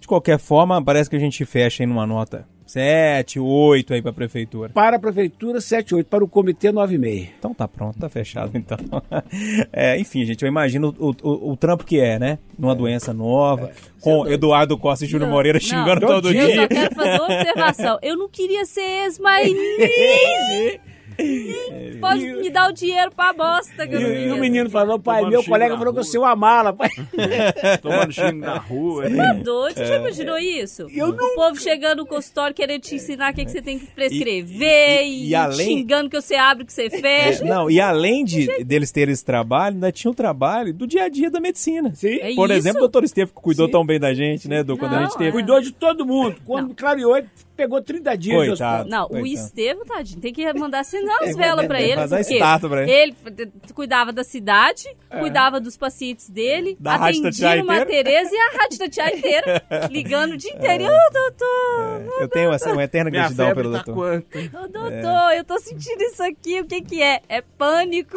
[0.00, 4.12] De qualquer forma, parece que a gente fecha aí numa nota 7, 8 aí pra
[4.12, 4.70] prefeitura.
[4.70, 6.06] Para a prefeitura, 7, 8.
[6.06, 7.28] Para o comitê, 9,5.
[7.36, 8.78] Então tá pronto, tá fechado então.
[9.72, 12.38] É, enfim, gente, eu imagino o, o, o trampo que é, né?
[12.58, 16.62] Numa doença nova, com Eduardo Costa e Júnior Não, Moreira não, xingando todo Eu dia.
[16.62, 17.98] só quero fazer uma observação.
[18.02, 19.48] Eu não queria ser ex, mas
[22.00, 24.98] pode me dar o dinheiro pra bosta que eu não E, e o menino falou,
[24.98, 26.12] pai, Tomando meu xingo colega na falou que eu rua.
[26.12, 26.88] sou uma mala, pai.
[27.82, 29.08] Tomando xingo na rua.
[29.08, 29.74] Você tá doido?
[29.74, 30.86] Você já imaginou isso?
[30.86, 35.02] O povo chegando no consultório querendo te ensinar o que, que você tem que prescrever
[35.02, 37.44] E- e, e além- xingando que você abre, que você fecha.
[37.44, 41.08] Não, e além de deles terem esse trabalho, ainda tinha o trabalho do dia a
[41.08, 41.92] dia da medicina.
[41.94, 42.18] Sim.
[42.20, 42.58] É Por isso?
[42.58, 43.72] exemplo, o doutor Estevam, que cuidou Sim.
[43.72, 45.30] tão bem da gente, né, do quando a Não, gente teve.
[45.30, 45.32] é.
[45.32, 46.36] Cuidou de todo mundo.
[46.44, 47.28] Quando clareou, ele
[47.60, 48.80] pegou 30 dias de Coitado.
[48.82, 48.86] hospital.
[49.00, 49.26] Não, o Coitado.
[49.46, 51.94] Estevam, tadinho, tem que mandar acender as velas pra ele.
[51.94, 52.92] fazer porque pra ele.
[52.92, 54.84] Ele cuidava da cidade,
[55.18, 57.84] cuidava dos pacientes dele, Da Rádio atendia uma.
[57.86, 60.84] Tereza e a Rádio Tatiaia inteira, ligando o dia inteiro.
[60.84, 64.24] Ô, doutor, Eu tenho essa, uma eterna Minha gratidão pelo tá doutor.
[64.54, 67.20] ô, doutor, eu tô sentindo isso aqui, o que que é?
[67.28, 68.16] É pânico.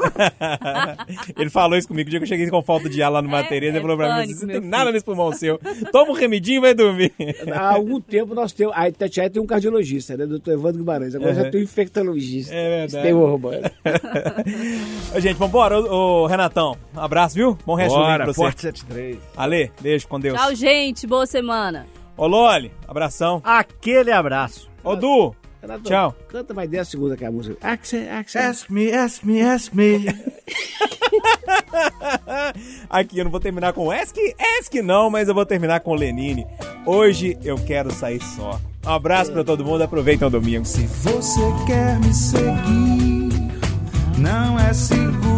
[1.37, 3.29] ele falou isso comigo o dia que eu cheguei com falta de ar lá no
[3.29, 3.73] É, Matereza.
[3.73, 5.59] é ele falou pra mim: você meu tem nada nesse pulmão seu.
[5.91, 7.11] Toma um remedinho e vai dormir.
[7.51, 8.73] Há algum tempo nós temos.
[8.75, 10.25] A Itatiaia tem um cardiologista, né?
[10.25, 11.15] Doutor Evandro Guimarães.
[11.15, 11.35] Agora Uhum.
[11.43, 12.53] já tem um infectologista.
[12.53, 12.95] É verdade.
[12.97, 13.61] Estevão Romano.
[15.15, 15.79] Ô, gente, vambora.
[15.79, 17.57] Ô, ô, Renatão, um abraço, viu?
[17.65, 18.41] Bom resto do Bora, pra você.
[18.41, 19.17] Forte 73.
[19.35, 20.39] Ale, beijo com Deus.
[20.39, 21.85] Tchau, gente, boa semana.
[22.15, 23.41] Ô, Loli, abração.
[23.43, 24.69] Aquele abraço.
[24.83, 26.15] Ô, Du, Renato, Tchau.
[26.27, 27.57] Canta mais 10 segundos aqui a música.
[27.61, 28.41] Axel, Axel.
[28.49, 30.05] Ask me, ask me, ask me.
[32.89, 34.15] aqui eu não vou terminar com Ask,
[34.59, 36.45] Ask não, mas eu vou terminar com Lenine.
[36.85, 38.59] Hoje eu quero sair só.
[38.85, 40.65] Um abraço pra todo mundo, aproveitem o domingo.
[40.65, 43.49] Se você quer me seguir,
[44.17, 45.32] não é seguro.